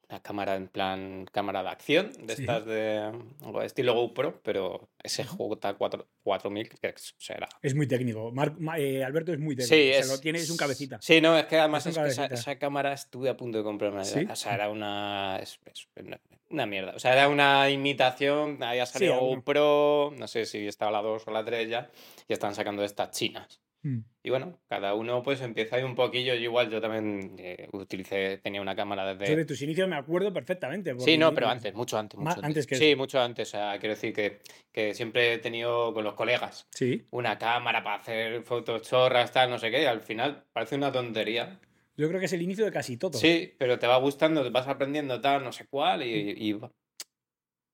[0.09, 2.41] una cámara en plan cámara de acción, de Sí.
[2.43, 3.11] estas de
[3.43, 7.47] o estilo GoPro, pero SJ4 4000, que es- será.
[7.61, 8.31] Es muy técnico.
[8.31, 9.75] Mar- Ma- eh, Alberto es muy técnico.
[9.75, 10.97] Sí, Se es, lo tiene, es un cabecita.
[11.01, 13.63] Sí, no, es que además un es, que esa, esa cámara estuve a punto de
[13.63, 14.05] comprarme.
[14.05, 14.25] ¿Sí?
[14.29, 16.93] O sea, era una, es- es una, una mierda.
[16.95, 18.63] O sea, era una imitación.
[18.63, 19.35] Había salido alguno.
[19.41, 21.89] GoPro, no sé si estaba la 2 o la 3 ya,
[22.29, 23.59] y están sacando estas chinas.
[23.87, 24.03] Mm.
[24.23, 26.33] Y bueno, cada uno pues empieza ahí un poquillo.
[26.35, 29.35] Yo igual, yo también eh, utilicé, tenía una cámara Yo desde...
[29.37, 30.93] de tus inicios me acuerdo perfectamente.
[30.99, 32.97] Sí, no, yo- pero antes, mucho antes, mucho antes que Sí, eso.
[32.97, 33.47] mucho antes.
[33.47, 34.39] O sea, quiero decir que,
[34.71, 37.07] que siempre he tenido con los colegas Sí.
[37.11, 40.91] una cámara para hacer fotos chorras, tal, no sé qué, y al final parece una
[40.91, 41.59] tontería.
[41.95, 43.13] Yo creo que es el inicio de casi todo.
[43.17, 46.71] Sí, pero te va gustando, te vas aprendiendo tal, no sé cuál, y, y va-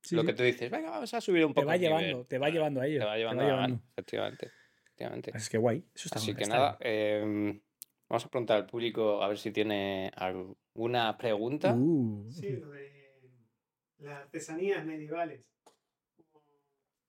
[0.05, 1.97] Sí, lo que tú dices, venga, vamos a subir un Te poco va el nivel".
[1.97, 2.99] llevando, te va llevando a ello.
[2.99, 3.79] Te va te llevando, va a- llevando.
[3.93, 4.51] efectivamente.
[5.03, 5.31] Efectivamente.
[5.35, 5.83] Es que guay.
[5.95, 7.59] Eso está Así que está nada, em,
[8.09, 11.73] vamos a preguntar al público a ver si tiene alguna pregunta.
[11.73, 12.29] Uh.
[12.31, 12.91] Sí, lo de
[13.99, 15.45] las artesanías medievales.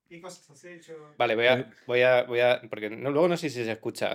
[0.09, 1.15] ¿Qué cosas has hecho?
[1.17, 4.13] Vale, voy a, voy a, voy a, porque no- luego no sé si se escucha.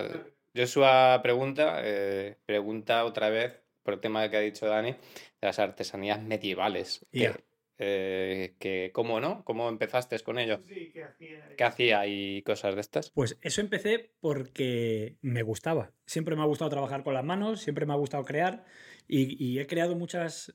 [0.56, 4.98] Joshua pregunta, eh, pregunta otra vez por el tema que ha dicho Dani, de
[5.42, 7.04] las artesanías medievales.
[7.12, 7.36] que, Ya.
[7.80, 9.42] Eh, que, ¿Cómo no?
[9.44, 10.60] ¿Cómo empezaste con ello?
[10.68, 11.54] Sí, ¿qué hacía?
[11.56, 13.10] ¿Qué hacía y cosas de estas?
[13.10, 15.92] Pues eso empecé porque me gustaba.
[16.06, 18.64] Siempre me ha gustado trabajar con las manos, siempre me ha gustado crear
[19.08, 20.52] y, y he creado muchas,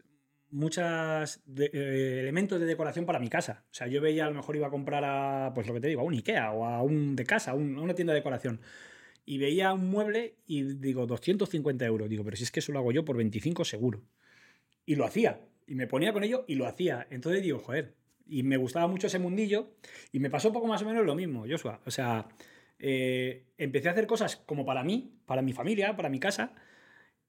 [0.52, 3.66] muchas de- eh, elementos de decoración para mi casa.
[3.72, 5.88] O sea, yo veía, a lo mejor iba a comprar a, pues lo que te
[5.88, 8.20] digo, a un Ikea o a un de casa, a, un- a una tienda de
[8.20, 8.62] decoración.
[9.26, 12.10] Y veía un mueble y digo, 250 euros.
[12.10, 14.04] Digo, pero si es que eso lo hago yo por 25 seguro.
[14.86, 15.42] Y lo hacía.
[15.68, 17.08] Y me ponía con ello y lo hacía.
[17.10, 17.94] Entonces digo, joder.
[18.28, 19.76] Y me gustaba mucho ese mundillo.
[20.12, 21.80] Y me pasó un poco más o menos lo mismo, Joshua.
[21.86, 22.28] O sea,
[22.80, 26.54] eh, empecé a hacer cosas como para mí, para mi familia, para mi casa.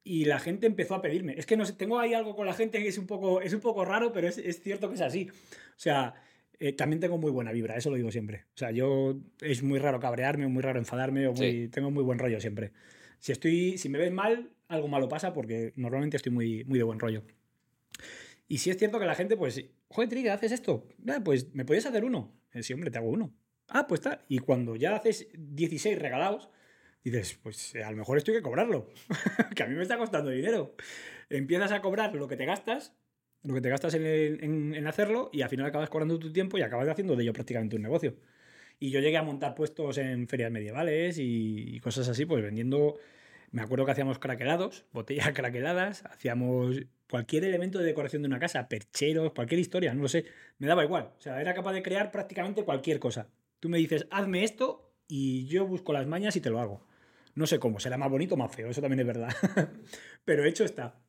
[0.04, 1.34] Y la gente empezó a pedirme.
[1.36, 3.52] Es que no sé, tengo ahí algo con la gente que es un poco, es
[3.52, 5.28] un poco raro, pero es, es cierto que es así.
[5.30, 6.14] O sea,
[6.60, 8.44] eh, también tengo muy buena vibra, eso lo digo siempre.
[8.54, 11.68] O sea, yo es muy raro cabrearme, muy raro enfadarme, o muy, Sí.
[11.68, 12.70] tengo muy buen rollo siempre.
[13.18, 16.84] Si estoy, si me ven mal, algo malo pasa porque normalmente estoy muy, muy de
[16.84, 17.22] buen rollo.
[18.48, 20.86] Y si es cierto que la gente, pues, joder, Trigger, ¿haces esto?
[21.08, 22.32] Ah, pues, ¿me podías hacer uno?
[22.52, 23.34] Eh, Sí, hombre, te hago uno.
[23.68, 24.24] Ah, pues está.
[24.28, 26.48] Y cuando ya haces 16 regalados,
[27.02, 28.88] dices, pues eh, a lo mejor esto hay que cobrarlo,
[29.56, 30.76] que a mí me está costando dinero.
[31.28, 32.94] Empiezas a cobrar lo que te gastas,
[33.42, 36.58] lo que te gastas en, en- en hacerlo, y al final acabas cobrando tu tiempo
[36.58, 38.16] y acabas haciendo de ello prácticamente un negocio.
[38.78, 42.98] Y yo llegué a montar puestos en ferias medievales y cosas así, pues vendiendo.
[43.52, 48.68] Me acuerdo que hacíamos craquelados, botellas craqueladas, hacíamos cualquier elemento de decoración de una casa,
[48.68, 50.24] percheros, cualquier historia, no lo sé.
[50.58, 51.12] Me daba igual.
[51.18, 53.28] O sea, era capaz de crear prácticamente cualquier cosa.
[53.60, 56.86] Tú me dices, hazme esto y yo busco las mañas y te lo hago.
[57.34, 59.28] No sé cómo, será más bonito o más feo, eso también es verdad.
[60.24, 61.00] Pero hecho está.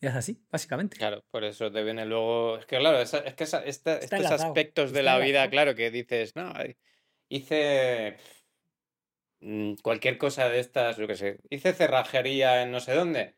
[0.00, 0.96] Y es así, básicamente.
[0.96, 2.56] Claro, por eso te viene luego.
[2.58, 5.50] Es que, claro, esa- es que esa- esta- Está estos enlazado, aspectos de la vida,
[5.50, 6.52] claro, que dices, no,
[7.28, 8.16] hice
[9.40, 13.36] mm, cualquier cosa de estas, yo qué sé, hice cerrajería en no sé dónde.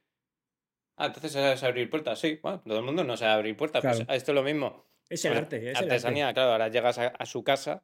[1.02, 3.96] Ah, entonces sabes abrir puertas, sí, bueno, todo el mundo no sabe abrir puertas, pues
[3.98, 4.12] Claro.
[4.14, 4.86] esto es lo mismo.
[5.08, 5.84] Es el Pues, arte, es el arte.
[5.86, 7.82] artesanía, claro, ahora llegas a, a su casa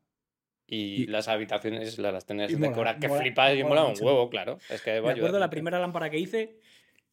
[0.67, 4.05] y, Y- las habitaciones las, las mola, decoradas que mola- flipas y mola mola un
[4.07, 4.59] huevo, claro.
[4.71, 6.61] Es que Me acuerdo la primera lámpara que hice,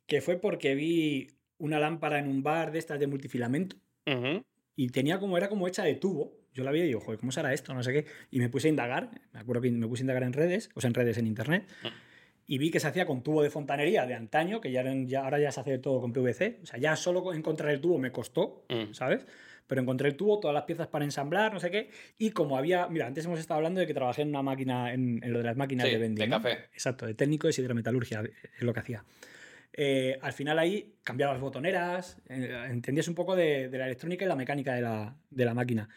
[0.06, 4.44] que fue porque vi una lámpara en un bar de estas de multifilamento Ujú.
[4.76, 6.38] y tenía como, era como hecha de tubo.
[6.54, 7.74] Yo la vi y digo, joder, ¿cómo será esto?
[7.74, 8.06] No sé qué.
[8.32, 10.82] Y me puse a indagar, me acuerdo que me puse a indagar en redes, o
[10.82, 11.88] sea, en redes en internet, Mm.
[12.48, 15.24] Y vi que se hacía con tubo de fontanería de antaño, que ya, eran- ya
[15.24, 16.60] ahora ya se hace todo con PVC.
[16.64, 18.94] O sea, ya solo encontrar el tubo me costó, Mm.
[18.94, 19.26] ¿sabes?
[19.68, 21.90] Pero encontré el tubo, todas las piezas para ensamblar, no sé qué.
[22.20, 25.20] Y como había, mira, antes hemos estado hablando de que trabajé en una máquina, en,
[25.24, 26.24] en lo de las máquinas Sí, de vending.
[26.24, 26.38] de ¿no?
[26.42, 26.66] café.
[26.72, 29.04] Exacto, de técnico de hidrometalurgia, es lo que hacía.
[29.74, 34.28] Eh, al final ahí cambiabas botoneras, eh, entendías un poco de, de la electrónica y
[34.28, 35.90] la mecánica de la, de la máquina.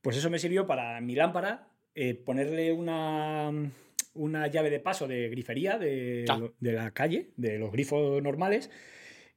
[0.00, 3.50] Pues eso me sirvió para mi lámpara, eh, ponerle una,
[4.14, 6.40] una llave de paso de grifería de, Ah.
[6.58, 8.70] de la calle, de los grifos normales,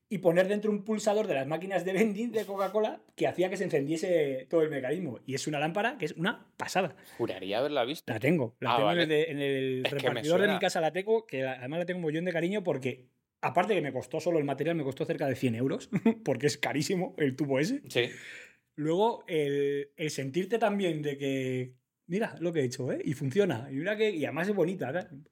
[0.09, 3.57] y poner dentro un pulsador de las máquinas de vending de Coca-Cola que hacía que
[3.57, 5.19] se encendiese todo el mecanismo.
[5.25, 6.95] Y es una lámpara que es una pasada.
[7.17, 8.11] Juraría haberla visto.
[8.13, 9.03] La tengo, la Ah, tengo vale.
[9.03, 11.97] en el, en el repartidor de mi casa, la tengo, que la- además la tengo
[11.97, 13.07] un mollón de cariño porque,
[13.41, 15.89] aparte que me costó solo el material, me costó cerca de 100 euros,
[16.25, 17.81] porque es carísimo el tubo ese.
[17.89, 18.09] Sí.
[18.75, 21.73] Luego, el, el sentirte también de que,
[22.07, 23.01] mira lo que he hecho, ¿eh?
[23.03, 25.11] Y funciona, y mira que, y además es bonita, ¿verdad?
[25.11, 25.23] Me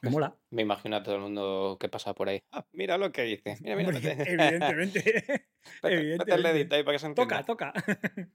[0.00, 0.36] Pues, mola.
[0.50, 2.42] Me imagino a todo el mundo que pasa por ahí.
[2.52, 3.56] Ah, mira lo que hice.
[3.62, 3.90] Mira, mira.
[4.26, 5.24] Evidentemente.
[5.82, 6.74] Evidentemente.
[6.76, 7.14] ahí para que se.
[7.14, 7.72] Toca, toca.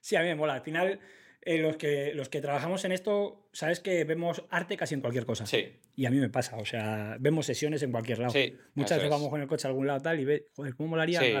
[0.00, 0.54] sí, a mí me mola.
[0.54, 1.00] Al final,
[1.42, 5.24] eh, los, que, los que trabajamos en esto, sabes que vemos arte casi en cualquier
[5.24, 5.46] cosa.
[5.46, 8.32] Sí, Y a mí me pasa, o sea, vemos sesiones en cualquier lado.
[8.32, 8.54] sí.
[8.74, 9.10] Muchas veces es.
[9.10, 11.20] vamos con el coche a algún lado tal y ves, joder, ¿cómo molaría?
[11.20, 11.32] Sí.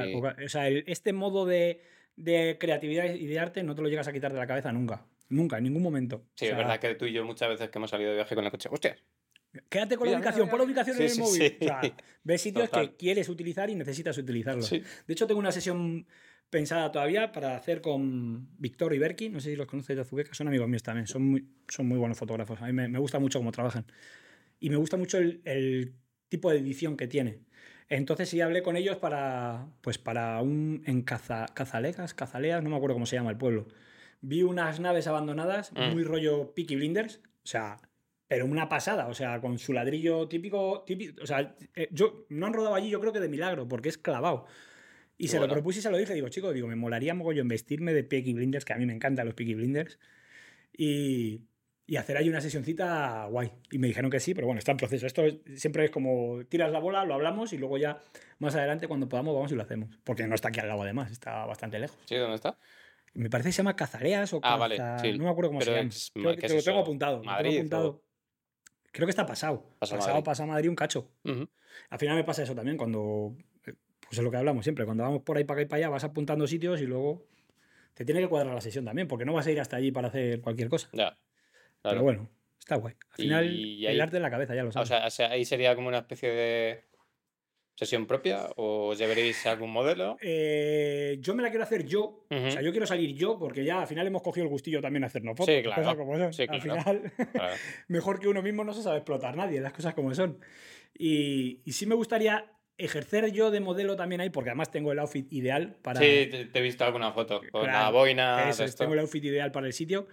[0.44, 1.82] O sea, el- este modo de,
[2.14, 5.04] de creatividad y de arte no te lo llegas a quitar de la cabeza nunca.
[5.28, 6.24] Nunca, en ningún momento.
[6.34, 8.16] Sí, O es sea, verdad que tú y yo muchas veces que hemos salido de
[8.16, 8.68] viaje con el coche.
[8.70, 8.96] ¡Hostia!
[9.68, 11.40] Quédate con la ubicación, pon la ubicación Sí, en el sí, móvil.
[11.42, 11.56] sí.
[11.60, 11.80] O sea,
[12.24, 12.90] ves sitios Total.
[12.90, 14.70] que quieres utilizar y necesitas utilizarlos.
[14.70, 16.06] De hecho, tengo una sesión
[16.50, 20.32] pensada todavía para hacer con Víctor y Berki, no sé si los conoces de Azuqueca,
[20.34, 22.60] son amigos míos también, son muy, son muy buenos fotógrafos.
[22.60, 23.86] A mí me, me gusta mucho cómo trabajan.
[24.60, 25.94] Y me gusta mucho el, el
[26.28, 27.40] tipo de edición que tiene.
[27.88, 32.76] Entonces sí hablé con ellos para, pues para un, en Caza, Cazalegas, Cazaleas, no me
[32.76, 33.66] acuerdo cómo se llama el pueblo.
[34.20, 35.92] Vi unas naves abandonadas, Mm.
[35.92, 37.78] muy rollo Peaky Blinders, o sea,
[38.28, 42.46] pero una pasada, o sea, con su ladrillo típico, típico o sea, eh, yo no
[42.46, 44.46] han rodado allí, yo creo que de milagro, porque es clavado.
[45.18, 45.46] Y se bueno.
[45.48, 48.34] lo propuse y se lo dije, digo, chico, digo, me molaría mogollón vestirme de Peaky
[48.34, 49.98] Blinders, que a mí me encantan los Peaky Blinders,
[50.76, 51.40] y,
[51.86, 53.50] y hacer ahí una sesioncita guay.
[53.70, 55.06] Y me dijeron que sí, pero bueno, está en proceso.
[55.06, 58.02] Esto es- siempre es como tiras la bola, lo hablamos y luego ya
[58.40, 59.96] más adelante cuando podamos vamos y lo hacemos.
[60.04, 61.96] Porque no está aquí al lado además, está bastante lejos.
[62.06, 62.16] ¿Sí?
[62.16, 62.58] ¿Dónde está?
[63.16, 65.16] Me parece que se llama Cazareas o Ah, vale, Caza- sí.
[65.18, 65.88] No me acuerdo cómo Pero se llama.
[65.88, 66.82] es- Creo ¿qué que es te lo tengo eso?
[66.84, 67.16] apuntado.
[67.16, 68.02] lo tengo ¿Madrid apuntado.
[68.92, 69.74] Creo que está pasado.
[69.78, 70.24] Pasa pasado Madrid.
[70.24, 71.10] pasa Madrid un cacho.
[71.24, 71.48] Ujú.
[71.90, 73.36] Al final me pasa eso también cuando.
[73.66, 74.84] eh, Pues es lo que hablamos siempre.
[74.84, 77.26] Cuando vamos por ahí para acá y para allá, vas apuntando sitios y luego
[77.94, 80.08] te tiene que cuadrar la sesión también, porque no vas a ir hasta allí para
[80.08, 80.88] hacer cualquier cosa.
[80.92, 81.10] Ya.
[81.82, 82.02] Pero Claro.
[82.02, 82.94] bueno, está guay.
[83.10, 84.88] Al final, Y el ahí- arte en la cabeza, ya lo Ah, O sabes.
[84.88, 86.84] sea, o sea, ahí sería como una especie de
[87.76, 90.16] sesión propia o llevaréis algún modelo.
[90.20, 92.24] Eh, yo me la quiero hacer yo.
[92.30, 95.04] O sea, yo quiero salir yo porque ya al final hemos cogido el gustillo también
[95.04, 95.54] a hacernos fotos.
[95.54, 95.82] Sí, claro.
[95.82, 96.32] cosas como son.
[96.32, 96.80] Sí, Al claro.
[96.82, 97.54] final, Claro.
[97.88, 100.38] mejor que uno mismo no se sabe explotar nadie, las cosas como son.
[100.98, 104.98] Y, y sí me gustaría ejercer yo de modelo también ahí, porque además tengo el
[104.98, 106.00] outfit ideal para.
[106.00, 108.48] Sí, te, te he visto alguna foto con la boina.
[108.48, 108.84] Eso esto.
[108.84, 110.06] tengo el outfit ideal para el sitio.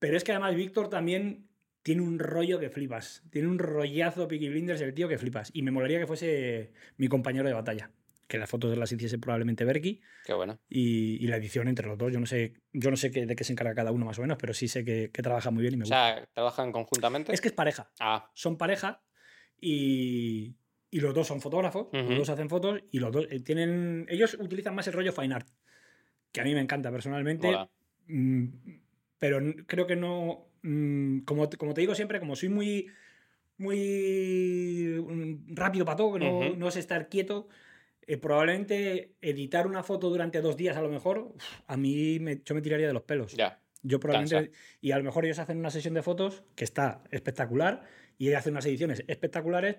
[0.00, 1.48] Pero es que además Víctor también
[1.82, 3.22] tiene un rollo que flipas.
[3.30, 5.50] Tiene un rollazo Peaky Blinders el tío que flipas.
[5.54, 7.90] Y me molaría que fuese mi compañero de batalla.
[8.26, 10.58] Que las fotos las hiciese probablemente Berky Qué bueno.
[10.68, 12.12] y, y la edición entre los dos.
[12.12, 14.22] Yo no sé, yo no sé qué- de qué se encarga cada uno más o
[14.22, 16.14] menos, pero sí sé que, que trabaja muy bien y me O gusta.
[16.16, 17.32] sea, ¿trabajan conjuntamente?
[17.32, 17.90] Es que es pareja.
[18.00, 19.00] Ah, Son pareja
[19.60, 20.56] y,
[20.90, 21.88] y los dos son fotógrafos.
[21.92, 24.06] Los dos hacen fotos y los dos eh, tienen.
[24.08, 25.48] Ellos utilizan más el rollo fine art.
[26.32, 27.46] Que a mí me encanta personalmente.
[27.46, 27.70] mola.
[28.08, 28.46] Mm,
[29.18, 30.47] pero creo que no.
[30.62, 32.86] Mm, como, te- como te digo siempre, como soy muy.
[33.60, 36.56] Muy mm, rápido para todo, que no, Ujú.
[36.56, 37.48] no sé estar quieto.
[38.06, 42.40] eh, probablemente editar una foto durante dos días, a lo mejor, uf, a mí me,
[42.42, 43.34] yo me tiraría de los pelos.
[43.36, 43.60] Ya.
[43.82, 44.50] Yo probablemente.
[44.52, 44.60] Cansa.
[44.80, 47.82] Y a lo mejor ellos hacen una sesión de fotos que está espectacular
[48.16, 49.76] y ellos hacen unas ediciones espectaculares,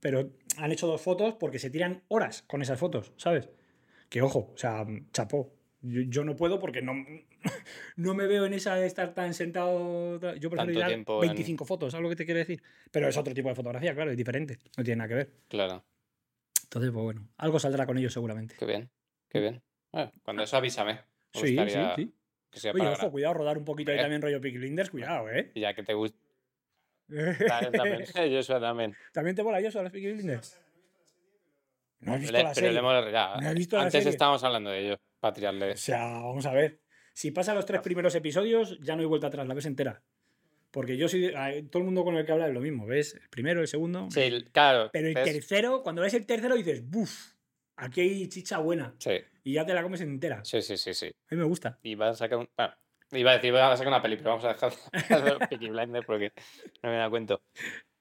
[0.00, 3.50] pero han hecho dos fotos porque se tiran horas con esas fotos, ¿sabes?
[4.08, 5.52] Que ojo, o sea, chapó.
[5.82, 6.94] Yo, yo no puedo porque no,
[7.96, 10.18] no me veo en esa de estar tan sentado.
[10.36, 12.62] Yo prefiero tirar tiempo en- 25 fotos, ¿sabes lo que te quiero decir?
[12.90, 15.30] Pero es otro tipo de fotografía, claro, es diferente, no tiene nada que ver.
[15.48, 15.84] Claro.
[16.62, 18.54] Entonces, pues bueno, algo saldrá con ellos seguramente.
[18.58, 18.90] Qué bien.
[19.28, 19.62] Qué bien.
[19.90, 20.92] Bueno, cuando eso avísame.
[20.94, 22.14] Me Sí, sí, gustaría sí.
[22.50, 24.02] que sea Oye, para ojo, gra- cuidado, rodar un poquito ahí Eh.
[24.02, 25.50] también rollo Peaky Blinders, cuidado, ¿eh?
[25.54, 26.18] Ya que te gusta.
[27.72, 28.04] También.
[28.32, 28.94] Joshua también.
[29.12, 30.58] ¿También te mola yo a los Peaky Blinders?
[32.00, 34.10] No has visto la pero le hemos- ya, ¿No has visto la Antes serie?
[34.10, 35.00] estábamos hablando de ello.
[35.22, 35.70] Para tirarle.
[35.72, 36.80] O sea, vamos a ver.
[37.14, 40.02] Si pasa los tres primeros episodios, ya no hay vuelta atrás, la ves entera.
[40.72, 41.30] Porque yo soy.
[41.70, 43.14] todo el mundo con el que habla es lo mismo, ¿ves?
[43.14, 44.08] El primero, el segundo.
[44.10, 44.90] Sí, el- claro.
[44.92, 45.24] Pero el ¿ves?
[45.32, 47.34] tercero, cuando ves el tercero, dices, ¡buf!
[47.76, 48.96] Aquí hay chicha buena.
[48.98, 49.12] Sí,
[49.44, 50.44] Y ya te la comes entera.
[50.44, 51.06] sí, sí, sí, sí.
[51.06, 51.78] A mí me gusta.
[51.84, 52.48] Y van a sacar un.
[52.56, 52.74] Bueno,
[53.12, 54.72] iba a decir, a sacar una peli, pero vamos a dejar
[55.40, 56.32] de Peaky Blinders porque
[56.82, 57.38] no me da cuenta.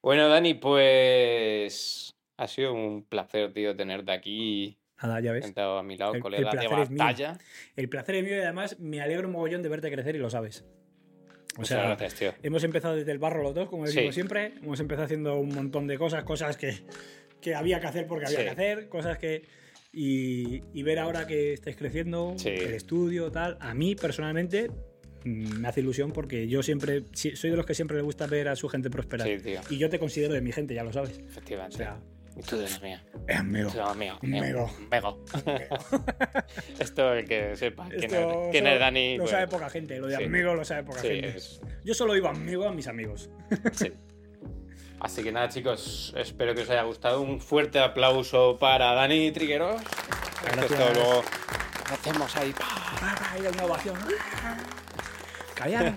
[0.02, 2.16] Bueno, Dani, pues.
[2.38, 5.46] Ha sido un placer, tío, tenerte aquí Nada, ya ves.
[5.46, 6.98] sentado a mi lado, El- el colega de placer es mío.
[7.00, 7.38] batalla.
[7.76, 10.30] El placer es mío y además me alegro un mogollón de verte crecer y lo
[10.30, 10.64] sabes.
[11.58, 12.34] O sea, gracias, tío.
[12.44, 14.22] hemos empezado desde el barro los dos, como decimos Sí.
[14.22, 14.54] siempre.
[14.64, 16.76] Hemos empezado haciendo un montón de cosas, cosas que,
[17.42, 18.44] que había que hacer porque había Sí.
[18.46, 19.44] que hacer, cosas que.
[19.94, 22.48] Y, y ver ahora que estáis creciendo, Sí.
[22.50, 23.58] el estudio, tal.
[23.60, 24.72] A mí personalmente
[25.26, 27.04] mm, me hace ilusión porque yo siempre.
[27.14, 29.28] Soy de los que siempre le gusta ver a su gente prosperar.
[29.28, 29.60] Sí, tío.
[29.70, 31.20] Y yo te considero de mi gente, ya lo sabes.
[31.20, 31.76] O Efectivamente.
[31.78, 33.04] sea, y tú mía.
[33.28, 33.70] es amigo.
[33.72, 34.18] Tú la mía.
[34.22, 34.70] Mego.
[34.90, 35.24] Mego.
[36.80, 39.18] Esto el que sepa quién, Esto es, quién solo es Dani.
[39.18, 40.24] Lo pues, sabe poca gente, lo de sí.
[40.24, 41.38] amigo lo sabe poca sí, gente.
[41.38, 43.30] es- Yo solo digo amigo a mis amigos.
[43.74, 43.92] sí.
[45.00, 47.22] Así que nada, chicos, espero que os haya gustado.
[47.22, 49.82] Un fuerte aplauso para Dani Trigueros.
[50.44, 50.72] Gracias.
[50.72, 51.24] Esto luego
[51.90, 52.54] lo hacemos ahí.
[52.54, 52.66] pa.
[52.70, 53.96] Ah, hay una ovación.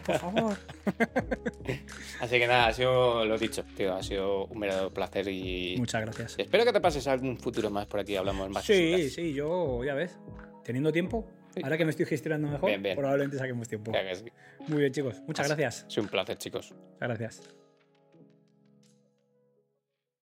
[0.05, 0.57] Por favor.
[2.21, 3.95] Así que nada, ha sido lo dicho, tío.
[3.95, 6.35] Ha sido un verdadero placer y Muchas gracias.
[6.39, 8.17] espero que te pases algún futuro más por aquí.
[8.17, 8.65] Hablamos más.
[8.65, 9.13] Sí, cositas.
[9.15, 10.19] sí, yo, ya ves,
[10.65, 11.27] teniendo tiempo,
[11.63, 12.97] Ahora que me estoy gestionando mejor, Bien, bien.
[12.97, 13.93] probablemente saquemos tiempo.
[13.93, 14.25] Ya que sí.
[14.67, 15.23] Muy bien, chicos.
[15.27, 15.87] Muchas Así- gracias.
[15.89, 16.73] Es un placer, chicos.
[16.73, 17.64] Muchas gracias.